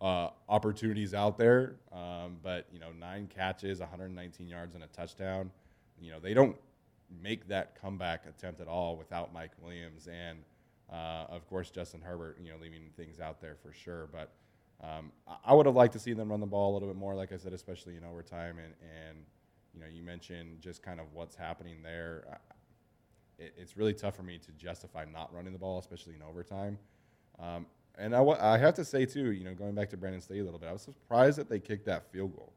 [0.00, 1.76] uh, opportunities out there.
[1.92, 5.50] Um, but you know, nine catches, 119 yards, and a touchdown.
[6.00, 6.56] You know, they don't
[7.22, 10.38] make that comeback attempt at all without Mike Williams, and
[10.92, 12.38] uh, of course Justin Herbert.
[12.42, 14.08] You know, leaving things out there for sure.
[14.12, 14.30] But
[14.82, 16.96] um, I- I would have liked to see them run the ball a little bit
[16.96, 18.58] more, like I said, especially in overtime.
[18.58, 18.74] And
[19.06, 19.18] and
[19.74, 22.38] you know, you mentioned just kind of what's happening there.
[23.38, 26.78] It, it's really tough for me to justify not running the ball, especially in overtime.
[27.38, 27.66] Um,
[27.96, 30.58] and I, have to say too, you know, going back to Brandon Staley a little
[30.60, 32.52] bit, I was surprised that they kicked that field goal.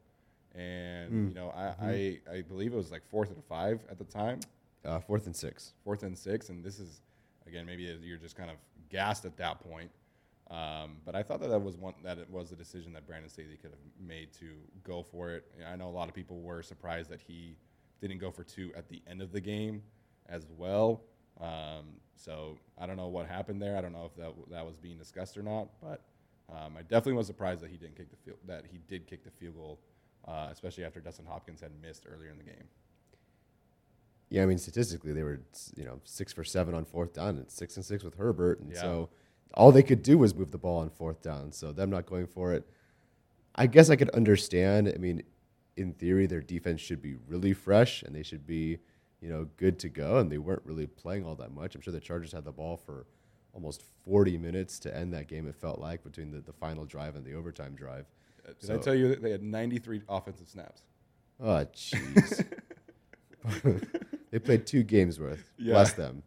[0.54, 4.04] And you know, I, I I believe it was like fourth and five at the
[4.04, 4.40] time,
[4.84, 5.72] Uh, fourth and six.
[5.84, 7.00] fourth and six, and this is
[7.46, 8.56] again maybe you're just kind of
[8.88, 9.90] gassed at that point.
[10.52, 13.30] Um, but I thought that that was one that it was a decision that Brandon
[13.30, 14.50] Staley could have made to
[14.84, 15.50] go for it.
[15.66, 17.56] I know a lot of people were surprised that he
[18.02, 19.82] didn't go for two at the end of the game
[20.28, 21.04] as well.
[21.40, 23.78] Um, so I don't know what happened there.
[23.78, 26.02] I don't know if that that was being discussed or not, but
[26.50, 29.24] um, I definitely was surprised that he didn't kick the field that he did kick
[29.24, 29.80] the field goal,
[30.28, 32.68] uh, especially after Dustin Hopkins had missed earlier in the game.
[34.28, 35.40] Yeah, I mean statistically they were
[35.76, 38.70] you know six for seven on fourth down and six and six with Herbert, and
[38.72, 38.80] Yeah.
[38.80, 39.08] so
[39.54, 41.52] all they could do was move the ball on fourth down.
[41.52, 42.66] So them not going for it,
[43.54, 44.92] I guess I could understand.
[44.94, 45.22] I mean,
[45.76, 48.78] in theory, their defense should be really fresh and they should be,
[49.20, 50.18] you know, good to go.
[50.18, 51.74] And they weren't really playing all that much.
[51.74, 53.06] I'm sure the Chargers had the ball for
[53.52, 55.46] almost 40 minutes to end that game.
[55.46, 58.06] It felt like between the, the final drive and the overtime drive.
[58.44, 60.82] Uh, did so, I tell you that they had 93 offensive snaps?
[61.40, 62.44] Oh, jeez.
[64.30, 65.50] they played two games worth.
[65.58, 65.74] Yeah.
[65.74, 66.22] Bless them.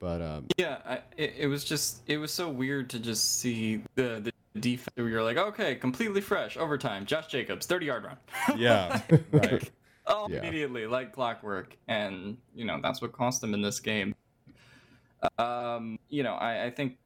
[0.00, 3.82] But um, yeah, I, it, it was just it was so weird to just see
[3.96, 7.04] the the defense where you're like, okay, completely fresh overtime.
[7.04, 8.16] Josh Jacobs, 30 yard run.
[8.58, 9.00] yeah,
[9.32, 9.70] right.
[10.06, 10.38] Oh, yeah.
[10.38, 14.14] immediately like clockwork, and you know that's what cost them in this game.
[15.38, 16.96] Um, you know, I, I think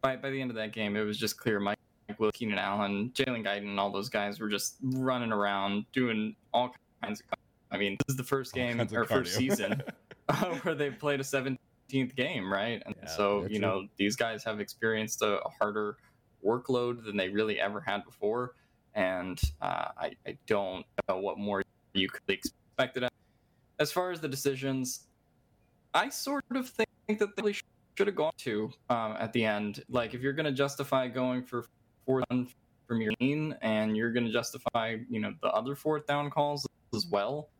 [0.00, 1.78] by by the end of that game, it was just clear Mike
[2.18, 6.72] Will, Keenan Allen, Jalen Guyton, and all those guys were just running around doing all
[7.02, 7.38] kinds of.
[7.70, 9.82] I mean, this is the first game or first season
[10.62, 11.24] where they played a
[11.90, 12.82] 17th game, right?
[12.86, 15.96] And yeah, so you know these guys have experienced a, a, harder
[16.44, 18.54] workload than they really ever had before,
[18.94, 21.62] and uh, I, I don't know what more
[21.94, 23.10] you could expect it.
[23.78, 25.06] As far as the decisions,
[25.94, 29.82] I sort of think that they should have gone to um, at the end.
[29.88, 31.66] Like if you're going to justify going for
[32.06, 32.48] fourth down
[32.86, 36.66] from your team and you're going to justify, you know, the other fourth down calls
[36.94, 37.50] as well.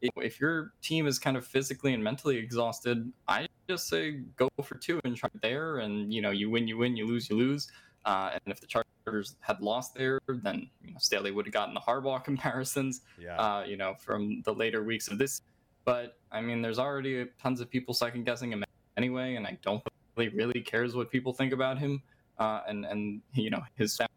[0.00, 4.76] If your team is kind of physically and mentally exhausted, I just say go for
[4.76, 5.78] two and try there.
[5.78, 7.70] And you know, you win, you win, you lose, you lose.
[8.04, 11.74] Uh, and if the Chargers had lost there, then you know, Staley would have gotten
[11.74, 13.02] the Harbaugh comparisons.
[13.18, 13.36] Yeah.
[13.36, 15.42] Uh, you know, from the later weeks of this.
[15.84, 18.64] But I mean, there's already tons of people second guessing him
[18.96, 19.82] anyway, and I don't
[20.16, 22.02] really really cares what people think about him
[22.38, 24.10] uh, and and you know his sound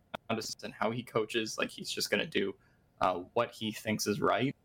[0.63, 1.57] and how he coaches.
[1.57, 2.55] Like he's just going to do
[3.01, 4.55] uh, what he thinks is right.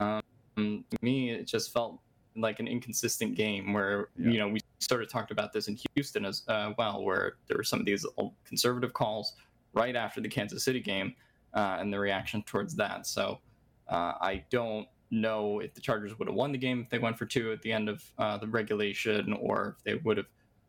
[0.00, 0.22] Um,
[0.56, 2.00] to me, it just felt
[2.36, 4.30] like an inconsistent game where yeah.
[4.30, 7.56] you know we sort of talked about this in Houston as uh, well, where there
[7.56, 8.04] were some of these
[8.44, 9.34] conservative calls
[9.72, 11.14] right after the Kansas City game
[11.54, 13.06] uh, and the reaction towards that.
[13.06, 13.40] So
[13.88, 17.18] uh, I don't know if the Chargers would have won the game if they went
[17.18, 20.26] for two at the end of uh, the regulation, or if they would have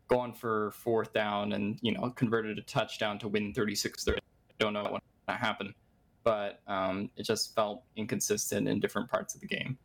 [0.08, 4.18] gone for fourth down and you know converted a touchdown to win 36-30.
[4.18, 4.20] I
[4.60, 5.74] don't know what happened,
[6.24, 9.78] but um, it just felt inconsistent in different parts of the game.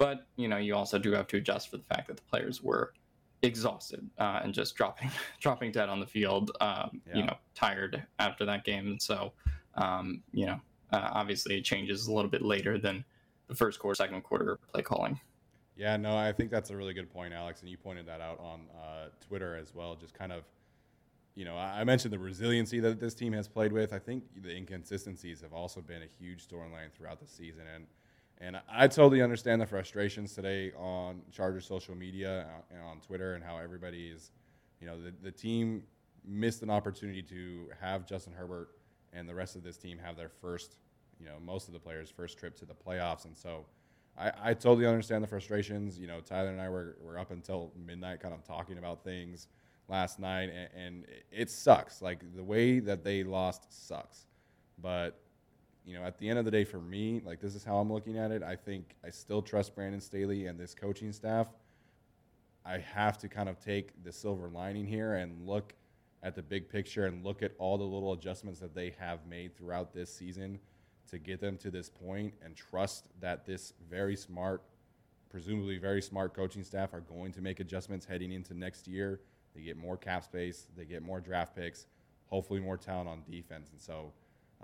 [0.00, 2.62] But you know, you also do have to adjust for the fact that the players
[2.62, 2.94] were
[3.42, 6.50] exhausted uh, and just dropping dropping dead on the field.
[6.62, 7.16] Um, yeah.
[7.16, 9.34] You know, tired after that game, and so
[9.74, 10.58] um, you know,
[10.90, 13.04] uh, obviously it changes a little bit later than
[13.48, 15.20] the first quarter, second quarter play calling.
[15.76, 18.40] Yeah, no, I think that's a really good point, Alex, and you pointed that out
[18.40, 19.96] on uh, Twitter as well.
[19.96, 20.44] Just kind of,
[21.34, 23.92] you know, I mentioned the resiliency that this team has played with.
[23.92, 27.86] I think the inconsistencies have also been a huge storyline throughout the season, and
[28.40, 33.34] and I totally understand the frustrations today on Chargers social media uh, and on Twitter
[33.34, 34.30] and how everybody is,
[34.80, 35.82] you know, the, the team
[36.26, 38.70] missed an opportunity to have Justin Herbert
[39.12, 40.76] and the rest of this team have their first,
[41.18, 43.66] you know, most of the players' first trip to the playoffs, and so
[44.18, 45.98] I, I totally understand the frustrations.
[45.98, 49.48] You know, Tyler and I were, were up until midnight kind of talking about things
[49.88, 52.02] last night, and, and it sucks.
[52.02, 54.26] Like, the way that they lost sucks.
[54.80, 55.18] But,
[55.90, 57.92] you know, at the end of the day, for me, like, this is how I'm
[57.92, 58.44] looking at it.
[58.44, 61.48] I think I still trust Brandon Staley and this coaching staff.
[62.64, 65.74] I have to kind of take the silver lining here and look
[66.22, 69.56] at the big picture and look at all the little adjustments that they have made
[69.56, 70.60] throughout this season
[71.10, 74.62] to get them to this point and trust that this very smart,
[75.28, 79.20] presumably very smart coaching staff are going to make adjustments heading into next year.
[79.56, 81.86] They get more cap space, they get more draft picks,
[82.26, 83.70] hopefully more talent on defense.
[83.72, 84.12] And so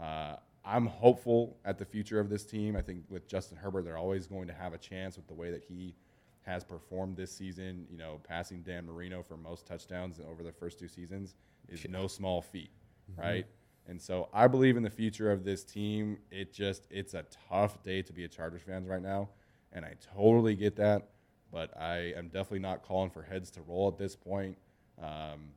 [0.00, 0.36] uh,
[0.66, 2.76] I'm hopeful at the future of this team.
[2.76, 5.50] I think with Justin Herbert, they're always going to have a chance with the way
[5.50, 5.94] that he
[6.42, 7.86] has performed this season.
[7.88, 11.36] You know, passing Dan Marino for most touchdowns over the first two seasons
[11.68, 12.70] is no small feat,
[13.10, 13.20] mm-hmm.
[13.20, 13.46] right?
[13.88, 16.18] And so I believe in the future of this team.
[16.30, 19.28] It just it's a tough day to be a Chargers fans right now,
[19.72, 21.10] and I totally get that.
[21.52, 24.58] But I am definitely not calling for heads to roll at this point.
[25.00, 25.50] Um,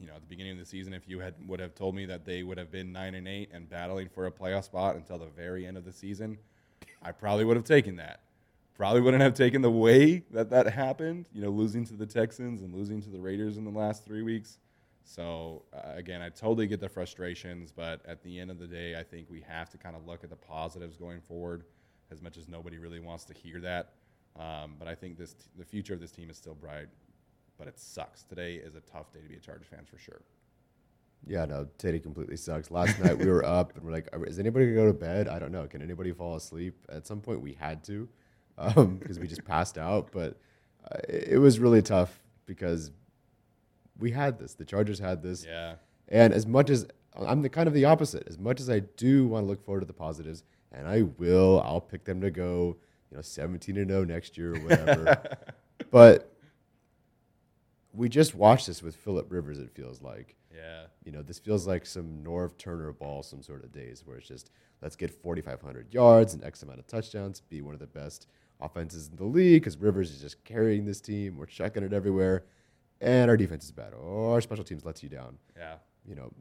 [0.00, 2.06] you know, at the beginning of the season, if you had would have told me
[2.06, 5.18] that they would have been nine and eight and battling for a playoff spot until
[5.18, 6.38] the very end of the season,
[7.02, 8.20] I probably would have taken that.
[8.74, 11.28] Probably wouldn't have taken the way that that happened.
[11.34, 14.22] You know, losing to the Texans and losing to the Raiders in the last three
[14.22, 14.58] weeks.
[15.04, 18.98] So uh, again, I totally get the frustrations, but at the end of the day,
[18.98, 21.64] I think we have to kind of look at the positives going forward,
[22.10, 23.92] as much as nobody really wants to hear that.
[24.38, 26.86] Um, but I think this t- the future of this team is still bright,
[27.60, 28.22] but it sucks.
[28.22, 30.22] Today is a tough day to be a Chargers fan for sure.
[31.26, 32.70] Yeah, no, today completely sucks.
[32.70, 35.28] Last night we were up and we're like, is anybody gonna go to bed?
[35.28, 35.66] I don't know.
[35.66, 36.74] Can anybody fall asleep?
[36.88, 38.08] At some point we had to,
[38.56, 40.08] because um, we just passed out.
[40.10, 40.38] But
[40.90, 42.92] uh, it was really tough because
[43.98, 44.54] we had this.
[44.54, 45.44] The Chargers had this.
[45.44, 45.74] Yeah.
[46.08, 48.26] And as much as I'm the kind of the opposite.
[48.26, 51.60] As much as I do want to look forward to the positives, and I will,
[51.62, 52.78] I'll pick them to go,
[53.10, 55.22] you know, 17 and 0 next year or whatever.
[55.90, 56.29] but
[57.92, 59.58] we just watched this with Philip Rivers.
[59.58, 60.86] It feels like, Yeah.
[61.04, 64.28] you know, this feels like some Norv Turner ball, some sort of days where it's
[64.28, 64.50] just
[64.82, 68.26] let's get 4,500 yards and X amount of touchdowns, be one of the best
[68.60, 71.36] offenses in the league because Rivers is just carrying this team.
[71.36, 72.44] We're checking it everywhere,
[73.00, 73.92] and our defense is bad.
[73.94, 75.78] Or our special teams lets you down Yeah.
[76.06, 76.32] you know,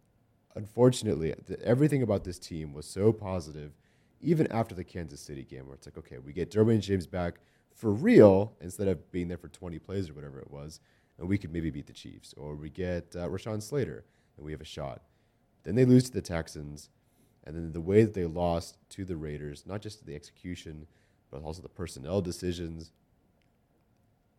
[0.56, 3.74] unfortunately, th- everything about this team was so positive,
[4.22, 7.40] even after the Kansas City game, where it's like, okay, we get Derwin James back
[7.74, 10.80] for real instead of being there for 20 plays or whatever it was,
[11.20, 14.06] and we could maybe beat the Chiefs, or we get uh, Rashawn Slater
[14.38, 15.02] and we have a shot.
[15.64, 16.90] Then they lose to the Texans,
[17.44, 20.88] and then the way that they lost to the Raiders, not just the execution,
[21.30, 22.92] but also the personnel decisions.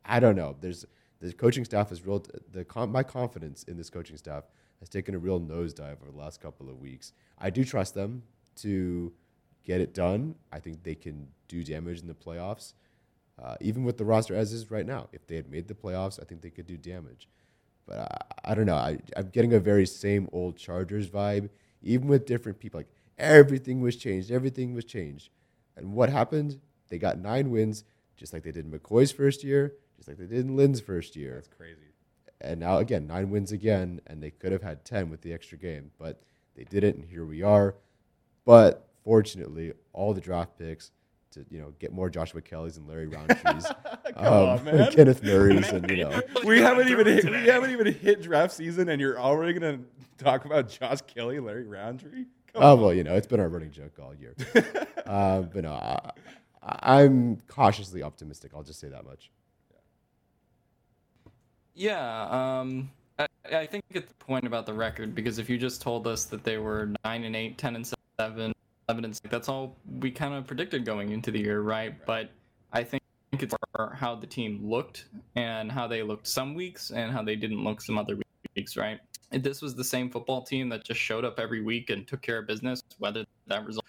[0.04, 0.56] I don't know.
[0.60, 0.86] There's
[1.20, 2.24] the coaching staff is real.
[2.50, 4.44] The my confidence in this coaching staff
[4.80, 7.12] has taken a real nosedive over the last couple of weeks.
[7.38, 8.22] I do trust them
[8.56, 9.12] to
[9.64, 10.34] get it done.
[10.50, 12.72] I think they can do damage in the playoffs,
[13.42, 15.08] uh, even with the roster as is right now.
[15.12, 17.28] If they had made the playoffs, I think they could do damage.
[17.86, 17.98] But
[18.44, 18.76] I, I don't know.
[18.76, 21.48] I, I'm getting a very same old Chargers vibe,
[21.82, 22.80] even with different people.
[22.80, 24.30] Like everything was changed.
[24.30, 25.30] Everything was changed.
[25.76, 26.60] And what happened?
[26.88, 27.84] They got nine wins,
[28.16, 31.16] just like they did in McCoy's first year, just like they did in Lynn's first
[31.16, 31.94] year That's crazy.
[32.40, 35.58] and now again nine wins again and they could have had 10 with the extra
[35.58, 36.22] game but
[36.56, 37.74] they didn't and here we are
[38.46, 40.90] but fortunately all the draft picks
[41.32, 43.64] to you know get more joshua kelleys and larry rountrees.
[44.14, 44.92] Come on, man.
[44.92, 46.20] kenneth murray's and you know.
[46.44, 49.80] We haven't even hit, we haven't even hit draft season, and you're already gonna
[50.18, 52.24] talk about Josh Kelley, Larry Rountree.
[52.52, 54.34] Come oh well you know it's been our running joke all year.
[55.06, 56.12] Uh, but no I,
[56.82, 59.30] i'm cautiously optimistic i'll just say that much.
[61.74, 65.80] Yeah, um, I, I think at the point about the record because if you just
[65.80, 68.52] told us that they were nine and eight, 10 and seven,
[68.90, 71.94] 11 and that's all we kind of predicted going into the year, right?
[72.06, 72.30] But
[72.72, 73.54] I think it's
[73.94, 77.80] how the team looked and how they looked some weeks and how they didn't look
[77.80, 78.18] some other
[78.56, 78.98] weeks, right?
[79.30, 82.20] And this was the same football team that just showed up every week and took
[82.20, 83.86] care of business, whether that result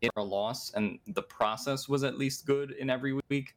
[0.00, 3.56] in a loss and the process was at least good in every week.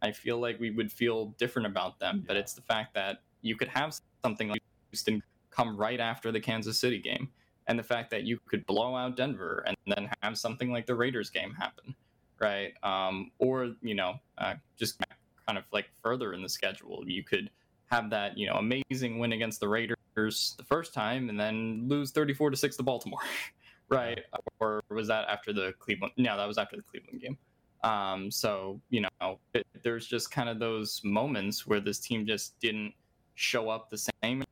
[0.00, 3.56] I feel like we would feel different about them, but it's the fact that you
[3.56, 7.28] could have something like Houston come right after the Kansas City game,
[7.66, 10.94] and the fact that you could blow out Denver and then have something like the
[10.94, 11.94] Raiders game happen,
[12.40, 12.72] right?
[12.82, 15.00] Um, or you know, uh, just
[15.46, 17.50] kind of like further in the schedule, you could
[17.90, 22.10] have that you know amazing win against the Raiders the first time and then lose
[22.10, 23.20] thirty-four to six to Baltimore,
[23.88, 24.20] right?
[24.60, 26.14] Or was that after the Cleveland?
[26.16, 27.38] No, that was after the Cleveland game.
[27.84, 32.58] Um, so you know, it, there's just kind of those moments where this team just
[32.60, 32.94] didn't
[33.34, 34.44] show up the same,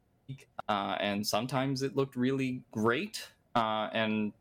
[0.70, 3.26] uh, and sometimes it looked really great.
[3.56, 4.32] Uh, and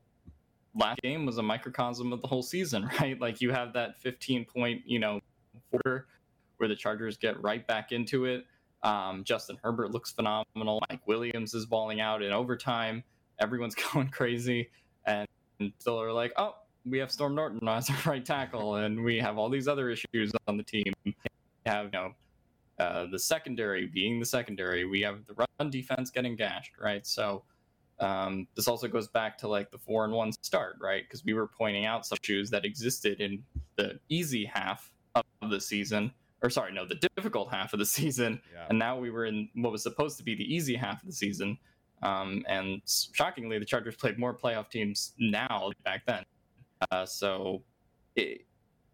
[0.75, 3.19] last game was a microcosm of the whole season, right?
[3.19, 5.21] Like you have that 15 point, you know,
[5.71, 6.05] quarter
[6.57, 8.45] where the Chargers get right back into it.
[8.83, 10.83] Um, Justin Herbert looks phenomenal.
[10.87, 13.03] Mike Williams is balling out in overtime.
[13.39, 14.69] Everyone's going crazy,
[15.07, 15.27] and
[15.79, 19.39] still are like, oh, we have Storm Norton as our right tackle, and we have
[19.39, 20.93] all these other issues on the team.
[21.05, 21.15] We
[21.65, 22.13] have you know
[22.79, 24.85] uh, the secondary being the secondary.
[24.85, 27.05] We have the run defense getting gashed, right?
[27.05, 27.43] So
[27.99, 31.03] um, this also goes back to like the four and one start, right?
[31.03, 33.43] Because we were pointing out some issues that existed in
[33.75, 36.11] the easy half of the season,
[36.41, 38.67] or sorry, no, the difficult half of the season, Yeah.
[38.69, 41.13] and now we were in what was supposed to be the easy half of the
[41.13, 41.57] season.
[42.01, 46.23] Um, and shockingly, the Chargers played more playoff teams now than back then.
[46.91, 47.61] Uh, so
[48.15, 48.45] it,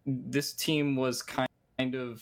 [0.04, 1.48] this team was kind
[1.94, 2.20] of,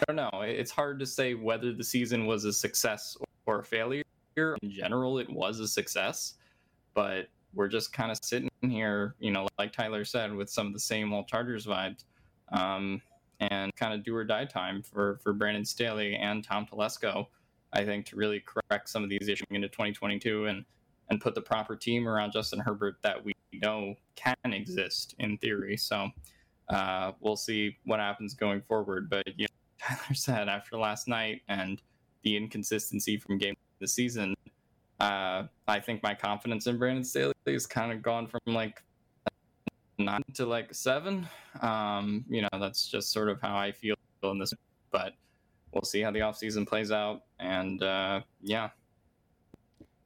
[0.00, 3.16] I don't know, it's hard to say whether the season was a success
[3.46, 4.04] or a failure.
[4.36, 6.34] In general, it was a success,
[6.94, 10.72] but we're just kind of sitting here, you know, like Tyler said, with some of
[10.72, 12.04] the same old Chargers vibes.
[12.50, 13.00] Um,
[13.40, 17.26] and kind of do or die time for, for Brandon Staley and Tom Telesco,
[17.72, 20.64] I think, to really correct some of these issues into 2022 and,
[21.10, 25.76] and put the proper team around Justin Herbert that we know can exist in theory.
[25.76, 26.08] So
[26.68, 29.10] uh, we'll see what happens going forward.
[29.10, 29.54] But you know,
[29.84, 31.80] Tyler said after last night and
[32.22, 34.34] the inconsistency from game the season,
[35.00, 38.82] uh, I think my confidence in Brandon Staley has kind of gone from like
[39.98, 41.28] nine to like seven.
[41.60, 44.54] Um, you know, that's just sort of how I feel in this.
[44.90, 45.14] But
[45.72, 47.22] we'll see how the offseason plays out.
[47.40, 48.70] And uh, yeah,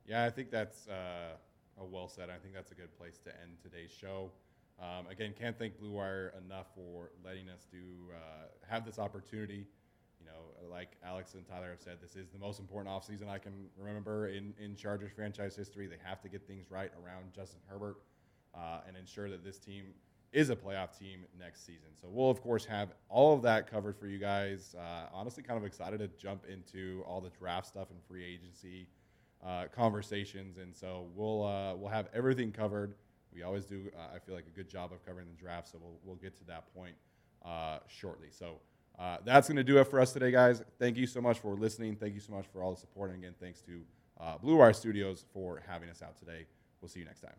[0.06, 1.36] Yeah, I think that's uh,
[1.80, 2.30] a well said.
[2.30, 4.30] I think that's a good place to end today's show.
[4.80, 7.78] Um, again, can't thank Blue Wire enough for letting us do
[8.12, 9.66] uh, have this opportunity
[10.20, 13.38] you know, like Alex and Tyler have said, this is the most important offseason I
[13.38, 15.86] can remember in, in Chargers franchise history.
[15.86, 17.98] They have to get things right around Justin Herbert
[18.54, 19.86] uh, and ensure that this team
[20.32, 21.88] is a playoff team next season.
[22.00, 24.74] So we'll, of course, have all of that covered for you guys.
[24.78, 28.88] Uh, honestly, kind of excited to jump into all the draft stuff and free agency
[29.46, 30.58] uh, conversations.
[30.58, 32.94] And so we'll, uh, we'll have everything covered.
[33.34, 35.68] We always do, uh, I feel like, a good job of covering the draft.
[35.68, 36.94] So we'll, we'll get to that point
[37.44, 38.28] uh, shortly.
[38.30, 38.60] So
[38.98, 40.62] uh, that's going to do it for us today, guys.
[40.78, 41.96] Thank you so much for listening.
[41.96, 43.10] Thank you so much for all the support.
[43.10, 43.80] And again, thanks to
[44.42, 46.46] Blue Wire Studios for having us out today.
[46.80, 47.38] We'll see you next time.